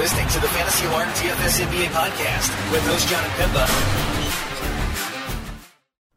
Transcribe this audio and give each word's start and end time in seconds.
listening 0.00 0.26
to 0.28 0.40
the 0.40 0.48
Fantasy 0.48 0.86
Alarm 0.86 1.10
DFS 1.10 1.60
NBA 1.60 1.88
podcast 1.88 2.72
with 2.72 2.82
host 2.86 3.06
Jon 3.06 3.22
Impemba. 3.22 3.68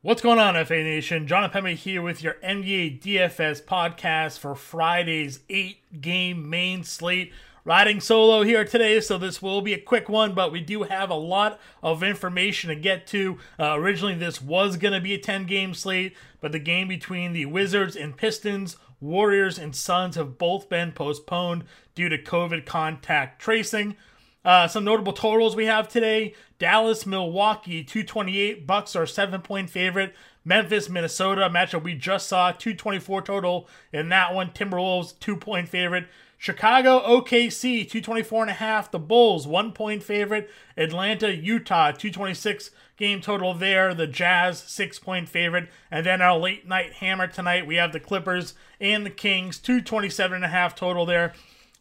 What's 0.01 0.21
going 0.21 0.39
on, 0.39 0.53
FA 0.65 0.75
Nation? 0.75 1.27
Jon 1.27 1.49
Impemba 1.49 1.75
here 1.75 2.01
with 2.01 2.23
your 2.23 2.35
NBA 2.35 3.01
DFS 3.01 3.61
podcast 3.61 4.39
for 4.39 4.55
Friday's 4.55 5.41
eight 5.49 5.79
game 5.99 6.49
main 6.49 6.85
slate. 6.85 7.33
Riding 7.65 7.99
solo 7.99 8.43
here 8.43 8.63
today, 8.63 9.01
so 9.01 9.17
this 9.17 9.41
will 9.41 9.59
be 9.59 9.73
a 9.73 9.81
quick 9.81 10.07
one, 10.07 10.33
but 10.33 10.53
we 10.53 10.61
do 10.61 10.83
have 10.83 11.09
a 11.09 11.15
lot 11.15 11.59
of 11.81 12.03
information 12.03 12.69
to 12.69 12.75
get 12.77 13.05
to. 13.07 13.37
Uh, 13.59 13.77
originally, 13.77 14.15
this 14.15 14.41
was 14.41 14.77
going 14.77 14.93
to 14.93 15.01
be 15.01 15.13
a 15.13 15.17
10 15.17 15.45
game 15.45 15.73
slate, 15.73 16.15
but 16.39 16.53
the 16.53 16.59
game 16.59 16.87
between 16.87 17.33
the 17.33 17.47
Wizards 17.47 17.97
and 17.97 18.15
Pistons 18.15 18.77
Warriors 19.03 19.59
and 19.59 19.75
Suns 19.75 20.15
have 20.15 20.37
both 20.37 20.69
been 20.69 20.93
postponed 20.93 21.65
due 21.93 22.07
to 22.07 22.17
COVID 22.17 22.65
contact 22.65 23.41
tracing. 23.41 23.97
Uh, 24.45 24.67
some 24.67 24.83
notable 24.83 25.13
totals 25.13 25.55
we 25.55 25.65
have 25.65 25.87
today: 25.89 26.33
Dallas, 26.57 27.05
Milwaukee, 27.05 27.83
228. 27.83 28.65
Bucks 28.65 28.95
are 28.95 29.05
seven 29.05 29.41
point 29.41 29.69
favorite. 29.69 30.15
Memphis, 30.45 30.89
Minnesota 30.89 31.49
matchup 31.49 31.83
we 31.83 31.93
just 31.95 32.27
saw, 32.27 32.51
224 32.51 33.21
total 33.21 33.67
in 33.91 34.09
that 34.09 34.33
one. 34.33 34.49
Timberwolves, 34.49 35.17
two 35.19 35.35
point 35.35 35.69
favorite. 35.69 36.07
Chicago, 36.37 36.99
OKC, 36.99 37.89
224 37.89 38.41
and 38.41 38.51
a 38.51 38.55
half. 38.55 38.91
The 38.91 38.99
Bulls, 38.99 39.47
one 39.47 39.71
point 39.71 40.03
favorite. 40.03 40.49
Atlanta, 40.75 41.33
Utah, 41.33 41.91
226 41.91 42.71
game 42.97 43.21
total 43.21 43.53
there. 43.53 43.93
The 43.93 44.07
Jazz, 44.07 44.59
six 44.59 44.99
point 44.99 45.29
favorite. 45.29 45.69
And 45.91 46.05
then 46.05 46.21
our 46.21 46.37
late 46.37 46.67
night 46.67 46.93
hammer 46.93 47.27
tonight, 47.27 47.67
we 47.67 47.75
have 47.75 47.93
the 47.93 47.99
Clippers 47.99 48.53
and 48.79 49.05
the 49.05 49.09
Kings, 49.09 49.57
227 49.59 50.35
and 50.35 50.45
a 50.45 50.49
half 50.49 50.75
total 50.75 51.05
there. 51.05 51.33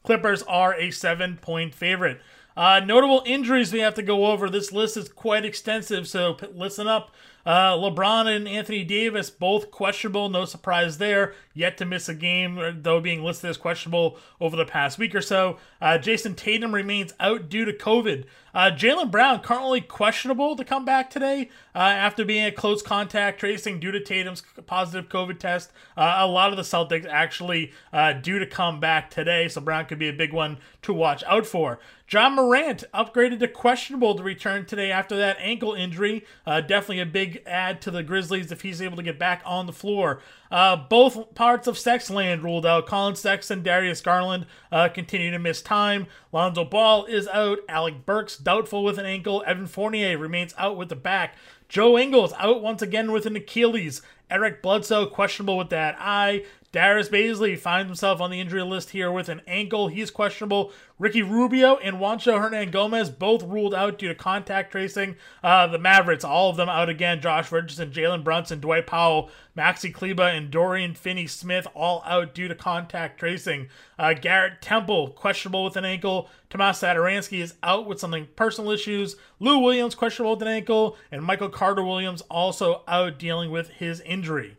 Clippers 0.03 0.43
are 0.45 0.75
a 0.75 0.91
seven 0.91 1.37
point 1.37 1.75
favorite. 1.75 2.21
Uh, 2.57 2.81
notable 2.85 3.23
injuries 3.25 3.73
we 3.73 3.81
have 3.81 3.95
to 3.95 4.03
go 4.03 4.27
over. 4.27 4.51
This 4.51 4.73
list 4.73 4.97
is 4.97 5.09
quite 5.09 5.45
extensive, 5.45 6.07
so 6.07 6.35
p- 6.35 6.49
listen 6.55 6.87
up. 6.87 7.11
Uh, 7.45 7.73
LeBron 7.73 8.35
and 8.35 8.47
Anthony 8.47 8.85
Davis 8.85 9.31
both 9.31 9.71
questionable. 9.71 10.29
No 10.29 10.45
surprise 10.45 10.99
there. 10.99 11.35
Yet 11.55 11.77
to 11.79 11.85
miss 11.85 12.09
a 12.09 12.15
game, 12.15 12.81
though 12.83 13.01
being 13.01 13.23
listed 13.23 13.51
as 13.51 13.57
questionable 13.57 14.19
over 14.41 14.57
the 14.57 14.65
past 14.65 14.99
week 14.99 15.15
or 15.15 15.21
so. 15.21 15.59
Uh, 15.81 15.99
Jayson 15.99 16.35
Tatum 16.35 16.75
remains 16.75 17.13
out 17.21 17.49
due 17.49 17.65
to 17.65 17.73
COVID. 17.73 18.25
Uh, 18.55 18.71
Jaylen 18.71 19.11
Brown 19.11 19.41
currently 19.41 19.81
questionable 19.81 20.57
to 20.57 20.65
come 20.65 20.85
back 20.85 21.11
today 21.11 21.49
uh, 21.75 21.79
after 21.79 22.25
being 22.25 22.45
a 22.45 22.53
close 22.53 22.83
contact 22.83 23.41
tracing 23.41 23.81
due 23.81 23.93
to 23.93 24.01
Tatum's 24.01 24.43
positive 24.67 25.09
COVID 25.09 25.39
test. 25.39 25.73
Uh, 25.97 26.17
a 26.19 26.27
lot 26.27 26.51
of 26.51 26.57
the 26.57 26.63
Celtics 26.63 27.07
actually 27.09 27.73
uh, 27.93 28.13
due 28.13 28.39
to 28.39 28.47
come 28.47 28.79
back 28.79 29.11
today, 29.11 29.49
so 29.49 29.61
Brown 29.61 29.87
could 29.87 29.99
be 29.99 30.09
a 30.09 30.13
big 30.13 30.33
one 30.33 30.59
to 30.83 30.93
watch 30.93 31.25
out 31.27 31.47
for. 31.47 31.79
Ja 32.11 32.29
Morant 32.29 32.85
upgraded 32.93 33.39
to 33.41 33.49
questionable 33.49 34.15
to 34.15 34.23
return 34.23 34.67
today 34.67 34.91
after 34.91 35.17
that 35.17 35.39
ankle 35.41 35.73
injury. 35.73 36.27
Uh, 36.47 36.61
definitely 36.61 37.01
a 37.01 37.07
big 37.07 37.32
add 37.47 37.81
to 37.83 37.91
the 37.91 38.03
Grizzlies 38.03 38.53
if 38.53 38.63
he's 38.63 38.83
able 38.83 38.97
to 38.97 39.03
get 39.03 39.19
back 39.19 39.43
on 39.45 39.67
the 39.67 39.73
floor. 39.73 40.21
Uh, 40.51 40.77
both 40.77 41.35
parts 41.35 41.67
of 41.67 41.77
Sexland 41.77 42.43
ruled 42.43 42.67
out. 42.67 42.87
Collin 42.87 43.17
Sexton, 43.17 43.59
and 43.59 43.65
Darius 43.65 44.01
Garland 44.01 44.47
uh, 44.71 44.89
continue 44.89 45.31
to 45.31 45.39
miss 45.39 45.63
time. 45.63 46.07
Lonzo 46.33 46.65
Ball 46.65 47.05
is 47.07 47.29
out. 47.29 47.59
Alec 47.69 48.05
Burks 48.07 48.37
doubtful 48.37 48.85
with 48.85 48.99
an 48.99 49.07
ankle. 49.07 49.43
Evan 49.47 49.67
Fournier 49.67 50.19
remains 50.19 50.55
out 50.59 50.77
with 50.77 50.89
the 50.89 50.97
back. 50.97 51.37
Joe 51.69 51.99
Ingles 51.99 52.35
out 52.39 52.63
once 52.63 52.83
again 52.83 53.13
with 53.13 53.25
an 53.27 53.37
Achilles. 53.37 54.03
Eric 54.31 54.63
Bledsoe 54.63 55.07
questionable 55.07 55.59
with 55.59 55.71
that 55.71 55.97
eye. 55.99 56.45
Darius 56.73 57.11
Bazley 57.11 57.59
finds 57.59 57.91
himself 57.91 58.19
on 58.23 58.31
the 58.31 58.41
injury 58.41 58.63
list 58.63 58.91
here 58.91 59.13
with 59.13 59.29
an 59.29 59.43
ankle. 59.47 59.89
He's 59.89 60.11
questionable. 60.11 60.73
Ricky 60.99 61.21
Rubio 61.21 61.77
and 61.77 61.97
Juancho 61.97 62.41
Hernangomez 62.41 63.19
both 63.19 63.43
ruled 63.43 63.75
out 63.75 63.99
due 63.99 64.09
to 64.09 64.15
contact 64.15 64.73
tracing. 64.73 65.17
Uh, 65.45 65.67
the 65.67 65.77
Mavericks, 65.77 66.25
all 66.25 66.49
of 66.49 66.57
them 66.57 66.71
out 66.71 66.89
again. 66.89 67.21
Josh 67.21 67.53
Richardson, 67.53 67.91
Jalen 67.91 68.25
Brunson, 68.25 68.59
Dwight 68.59 68.87
Powell, 68.87 69.29
Maxi 69.55 69.93
Kleber, 69.93 70.23
and 70.23 70.51
Dorian 70.51 70.95
Finney 70.95 71.27
Smith 71.27 71.67
all 71.75 72.03
out 72.07 72.35
due 72.35 72.49
to 72.49 72.55
contact 72.55 73.21
tracing. 73.21 73.69
Uh, 73.99 74.15
Garrett 74.15 74.63
Temple, 74.63 75.11
questionable 75.11 75.65
with 75.65 75.77
an 75.77 75.85
ankle. 75.85 76.31
Tomas 76.49 76.81
Satoransky 76.81 77.43
is 77.43 77.53
out 77.63 77.87
with 77.87 78.01
something 78.01 78.29
personal 78.35 78.71
issues. 78.71 79.17
Lou 79.41 79.59
Williams, 79.59 79.95
questionable 79.95 80.37
with 80.37 80.43
an 80.43 80.49
ankle. 80.49 80.97
And 81.11 81.23
Michael 81.23 81.51
Carter 81.51 81.85
Williams 81.85 82.23
also 82.31 82.83
out 82.89 83.19
dealing 83.19 83.51
with 83.51 83.69
his 83.69 84.01
injury. 84.01 84.57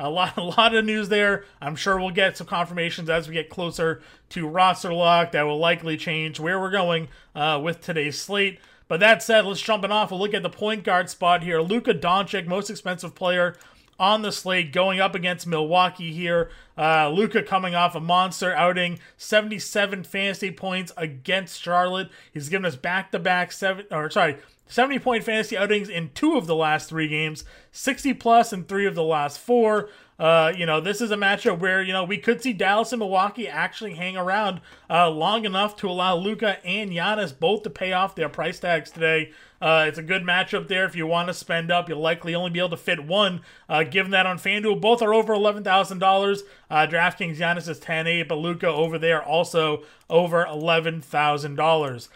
A 0.00 0.08
lot, 0.08 0.36
a 0.36 0.42
lot 0.42 0.74
of 0.74 0.84
news 0.84 1.08
there. 1.08 1.44
I'm 1.60 1.76
sure 1.76 1.98
we'll 1.98 2.10
get 2.10 2.36
some 2.36 2.46
confirmations 2.46 3.10
as 3.10 3.28
we 3.28 3.34
get 3.34 3.50
closer 3.50 4.00
to 4.30 4.48
roster 4.48 4.92
lock 4.92 5.32
that 5.32 5.42
will 5.42 5.58
likely 5.58 5.96
change 5.96 6.40
where 6.40 6.58
we're 6.58 6.70
going 6.70 7.08
uh, 7.34 7.60
with 7.62 7.82
today's 7.82 8.18
slate. 8.18 8.58
But 8.88 9.00
that 9.00 9.22
said, 9.22 9.44
let's 9.44 9.60
jump 9.60 9.84
it 9.84 9.92
off. 9.92 10.10
We'll 10.10 10.18
look 10.18 10.34
at 10.34 10.42
the 10.42 10.50
point 10.50 10.82
guard 10.82 11.10
spot 11.10 11.44
here. 11.44 11.60
Luka 11.60 11.94
Doncic, 11.94 12.46
most 12.46 12.70
expensive 12.70 13.14
player 13.14 13.56
on 14.00 14.22
the 14.22 14.32
slate, 14.32 14.72
going 14.72 14.98
up 14.98 15.14
against 15.14 15.46
Milwaukee 15.46 16.12
here. 16.12 16.50
Uh, 16.76 17.10
Luka 17.10 17.42
coming 17.42 17.74
off 17.74 17.94
a 17.94 18.00
monster 18.00 18.52
outing, 18.54 18.98
77 19.18 20.04
fantasy 20.04 20.50
points 20.50 20.90
against 20.96 21.60
Charlotte. 21.60 22.08
He's 22.32 22.48
given 22.48 22.64
us 22.64 22.76
back 22.76 23.12
to 23.12 23.18
back 23.18 23.52
seven, 23.52 23.84
or 23.90 24.08
sorry, 24.08 24.38
70 24.70 25.00
point 25.00 25.24
fantasy 25.24 25.58
outings 25.58 25.88
in 25.88 26.10
two 26.14 26.36
of 26.36 26.46
the 26.46 26.54
last 26.54 26.88
three 26.88 27.08
games, 27.08 27.44
60 27.72 28.14
plus 28.14 28.52
in 28.52 28.64
three 28.64 28.86
of 28.86 28.94
the 28.94 29.02
last 29.02 29.38
four. 29.38 29.90
Uh, 30.16 30.52
you 30.54 30.66
know, 30.66 30.80
this 30.80 31.00
is 31.00 31.10
a 31.10 31.16
matchup 31.16 31.58
where, 31.58 31.82
you 31.82 31.94
know, 31.94 32.04
we 32.04 32.18
could 32.18 32.42
see 32.42 32.52
Dallas 32.52 32.92
and 32.92 33.00
Milwaukee 33.00 33.48
actually 33.48 33.94
hang 33.94 34.16
around 34.18 34.60
uh, 34.90 35.10
long 35.10 35.46
enough 35.46 35.76
to 35.76 35.88
allow 35.88 36.14
Luca 36.14 36.64
and 36.64 36.90
Giannis 36.90 37.36
both 37.36 37.62
to 37.62 37.70
pay 37.70 37.92
off 37.92 38.14
their 38.14 38.28
price 38.28 38.60
tags 38.60 38.90
today. 38.90 39.32
Uh, 39.62 39.86
it's 39.88 39.98
a 39.98 40.02
good 40.02 40.22
matchup 40.22 40.68
there. 40.68 40.84
If 40.84 40.94
you 40.94 41.06
want 41.06 41.28
to 41.28 41.34
spend 41.34 41.72
up, 41.72 41.88
you'll 41.88 42.00
likely 42.00 42.34
only 42.34 42.50
be 42.50 42.58
able 42.58 42.68
to 42.70 42.76
fit 42.76 43.04
one, 43.06 43.40
uh, 43.68 43.82
given 43.82 44.12
that 44.12 44.26
on 44.26 44.38
FanDuel, 44.38 44.80
both 44.80 45.02
are 45.02 45.14
over 45.14 45.34
$11,000. 45.34 46.42
Uh, 46.70 46.86
DraftKings 46.86 47.38
Giannis 47.38 47.68
is 47.68 47.78
10 47.78 48.06
8, 48.06 48.28
but 48.28 48.36
Luca 48.36 48.68
over 48.68 48.98
there 48.98 49.22
also 49.22 49.84
over 50.08 50.44
$11,000. 50.44 52.08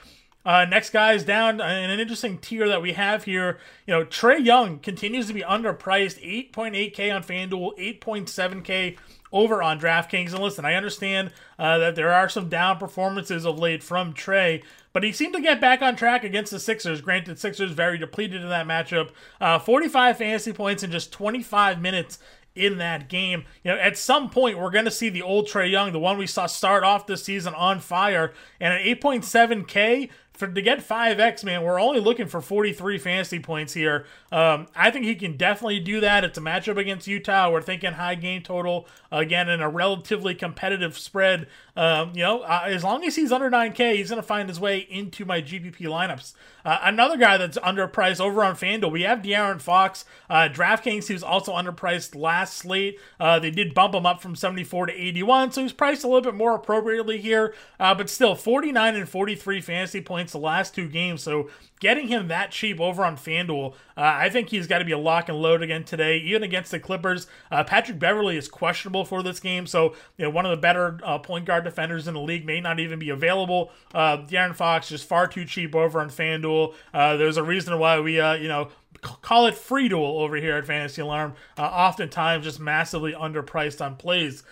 Uh, 0.44 0.65
next 0.66 0.91
guy 0.91 1.15
is 1.15 1.25
down 1.25 1.55
in 1.60 1.91
an 1.91 2.00
interesting 2.00 2.38
tier 2.38 2.69
that 2.69 2.82
we 2.82 2.93
have 2.93 3.25
here. 3.25 3.59
You 3.87 3.94
know, 3.94 4.05
Trae 4.05 4.44
Young 4.44 4.78
continues 4.78 5.27
to 5.28 5.32
be 5.32 5.43
underpriced, 5.43 6.53
8.8K 6.53 7.15
on 7.15 7.22
FanDuel, 7.22 8.00
8.7K 8.00 8.97
over 9.32 9.62
on 9.62 9.81
DraftKings. 9.81 10.32
And 10.32 10.43
listen, 10.43 10.65
I 10.65 10.75
understand 10.75 11.32
uh, 11.59 11.78
that 11.78 11.97
there 11.97 12.12
are 12.12 12.28
some 12.28 12.49
down 12.49 12.78
performances 12.78 13.44
of 13.47 13.59
late 13.59 13.82
from 13.82 14.12
Trae, 14.12 14.62
but 14.93 15.03
he 15.03 15.12
seemed 15.12 15.34
to 15.34 15.41
get 15.41 15.60
back 15.60 15.82
on 15.82 15.97
track 15.97 16.25
against 16.25 16.53
the 16.53 16.61
Sixers. 16.61 17.00
Granted, 17.00 17.38
Sixers 17.38 17.72
very 17.72 17.99
depleted 17.99 18.43
in 18.43 18.49
that 18.50 18.66
matchup. 18.66 19.11
Uh, 19.41 19.59
45 19.59 20.19
fantasy 20.19 20.53
points 20.53 20.82
in 20.82 20.91
just 20.91 21.11
25 21.12 21.81
minutes 21.81 22.19
in 22.55 22.78
that 22.78 23.09
game. 23.09 23.44
You 23.65 23.72
know, 23.72 23.78
at 23.78 23.99
some 23.99 24.31
point 24.31 24.59
we're 24.59 24.71
going 24.71 24.84
to 24.84 24.91
see 24.91 25.09
the 25.09 25.22
old 25.22 25.49
Trae 25.49 25.71
Young, 25.71 25.93
the 25.93 25.99
one 25.99 26.19
we 26.19 26.26
saw 26.26 26.47
start 26.47 26.84
off 26.84 27.06
this 27.06 27.25
season 27.25 27.55
on 27.55 27.81
fire, 27.81 28.32
and 28.61 28.72
at 28.72 28.82
8.7K 28.82 30.11
for 30.34 30.49
to 30.49 30.62
get 30.62 30.87
5x, 30.87 31.45
man, 31.45 31.62
we're 31.62 31.81
only 31.81 32.00
looking 32.00 32.27
for 32.27 32.41
43 32.41 32.99
fantasy 32.99 33.39
points 33.39 33.72
here. 33.72 34.05
Um, 34.33 34.67
I 34.75 34.91
think 34.91 35.05
he 35.05 35.15
can 35.15 35.37
definitely 35.37 35.78
do 35.78 36.00
that. 36.00 36.25
It's 36.25 36.37
a 36.37 36.41
matchup 36.41 36.77
against 36.77 37.06
Utah. 37.06 37.50
We're 37.50 37.62
thinking 37.62 37.93
high 37.93 38.17
game 38.17 38.43
total 38.43 38.89
again 39.12 39.49
in 39.49 39.61
a 39.61 39.69
relatively 39.69 40.34
competitive 40.34 40.99
spread. 40.99 41.47
Um, 41.77 42.12
you 42.15 42.23
know, 42.23 42.41
uh, 42.41 42.62
as 42.67 42.83
long 42.83 43.05
as 43.05 43.15
he's 43.15 43.31
under 43.31 43.49
9K, 43.49 43.94
he's 43.94 44.11
going 44.11 44.21
to 44.21 44.27
find 44.27 44.49
his 44.49 44.59
way 44.59 44.78
into 44.78 45.25
my 45.25 45.41
GPP 45.41 45.78
lineups. 45.83 46.34
Uh, 46.65 46.78
another 46.83 47.17
guy 47.17 47.37
that's 47.37 47.59
underpriced 47.59 48.21
over 48.21 48.43
on 48.43 48.55
FanDuel, 48.55 48.91
we 48.91 49.03
have 49.03 49.21
De'Aaron 49.21 49.61
Fox. 49.61 50.05
Uh, 50.31 50.49
DraftKings, 50.50 51.06
he 51.09 51.12
was 51.12 51.23
also 51.23 51.53
underpriced 51.53 52.17
last 52.17 52.56
slate. 52.56 52.99
Uh, 53.21 53.39
they 53.39 53.50
did 53.50 53.75
bump 53.75 53.94
him 53.94 54.06
up 54.06 54.23
from 54.23 54.34
74 54.34 54.87
to 54.87 54.93
81, 54.93 55.53
so 55.53 55.62
he's 55.62 55.73
priced 55.73 56.05
a 56.05 56.06
little 56.06 56.23
bit 56.23 56.34
more 56.34 56.55
appropriately 56.55 57.19
here. 57.19 57.55
Uh, 57.79 57.94
but 57.94 58.08
still, 58.08 58.35
49 58.35 58.97
and 58.97 59.08
43 59.08 59.61
fantasy 59.61 60.00
points 60.00 60.24
the 60.32 60.38
last 60.38 60.75
two 60.75 60.88
games. 60.88 61.23
So 61.23 61.49
getting 61.81 62.09
him 62.09 62.29
that 62.29 62.50
cheap 62.50 62.81
over 62.81 63.05
on 63.05 63.17
FanDuel, 63.17 63.73
uh, 63.73 63.75
I 63.97 64.29
think 64.31 64.49
he's 64.49 64.67
got 64.67 64.79
to 64.79 64.85
be 64.85 64.93
a 64.93 64.99
lock 64.99 65.29
and 65.29 65.38
load 65.38 65.62
again 65.62 65.85
today, 65.85 66.19
even 66.19 66.43
against 66.43 66.71
the 66.71 66.81
Clippers. 66.81 67.26
Uh, 67.50 67.65
Patrick 67.65 67.99
Beverley 67.99 68.37
is 68.37 68.49
questionable 68.49 69.05
for 69.05 69.23
this 69.23 69.41
game, 69.41 69.67
so 69.67 69.94
you 70.17 70.25
know 70.25 70.31
one 70.31 70.44
of 70.44 70.50
the 70.50 70.56
better 70.56 70.99
uh, 71.03 71.19
point 71.19 71.44
guard 71.44 71.65
defenders 71.65 72.09
in 72.09 72.15
the 72.15 72.21
league 72.21 72.47
may 72.47 72.61
not 72.61 72.81
even 72.81 72.99
be 72.99 73.11
available. 73.11 73.71
Uh, 73.93 74.19
De'Aaron 74.19 74.55
Fox 74.55 74.88
just 74.88 75.06
far 75.06 75.26
too 75.26 75.44
cheap 75.44 75.75
over 75.75 76.00
on 76.00 76.09
FanDuel. 76.09 76.75
Uh, 76.93 77.17
there's 77.17 77.37
a 77.37 77.43
reason 77.43 77.79
why 77.79 78.00
we, 78.00 78.20
uh, 78.20 78.35
you 78.35 78.49
know, 78.49 78.70
call 79.00 79.47
it 79.47 79.55
free 79.55 79.88
duel 79.88 80.20
over 80.20 80.37
here 80.37 80.56
at 80.56 80.67
Fantasy 80.67 81.03
Alarm. 81.03 81.35
Uh, 81.59 81.62
oftentimes 81.62 82.44
just 82.44 82.61
massively 82.61 83.12
underpriced 83.12 83.85
on 83.85 83.97
plays. 83.97 84.43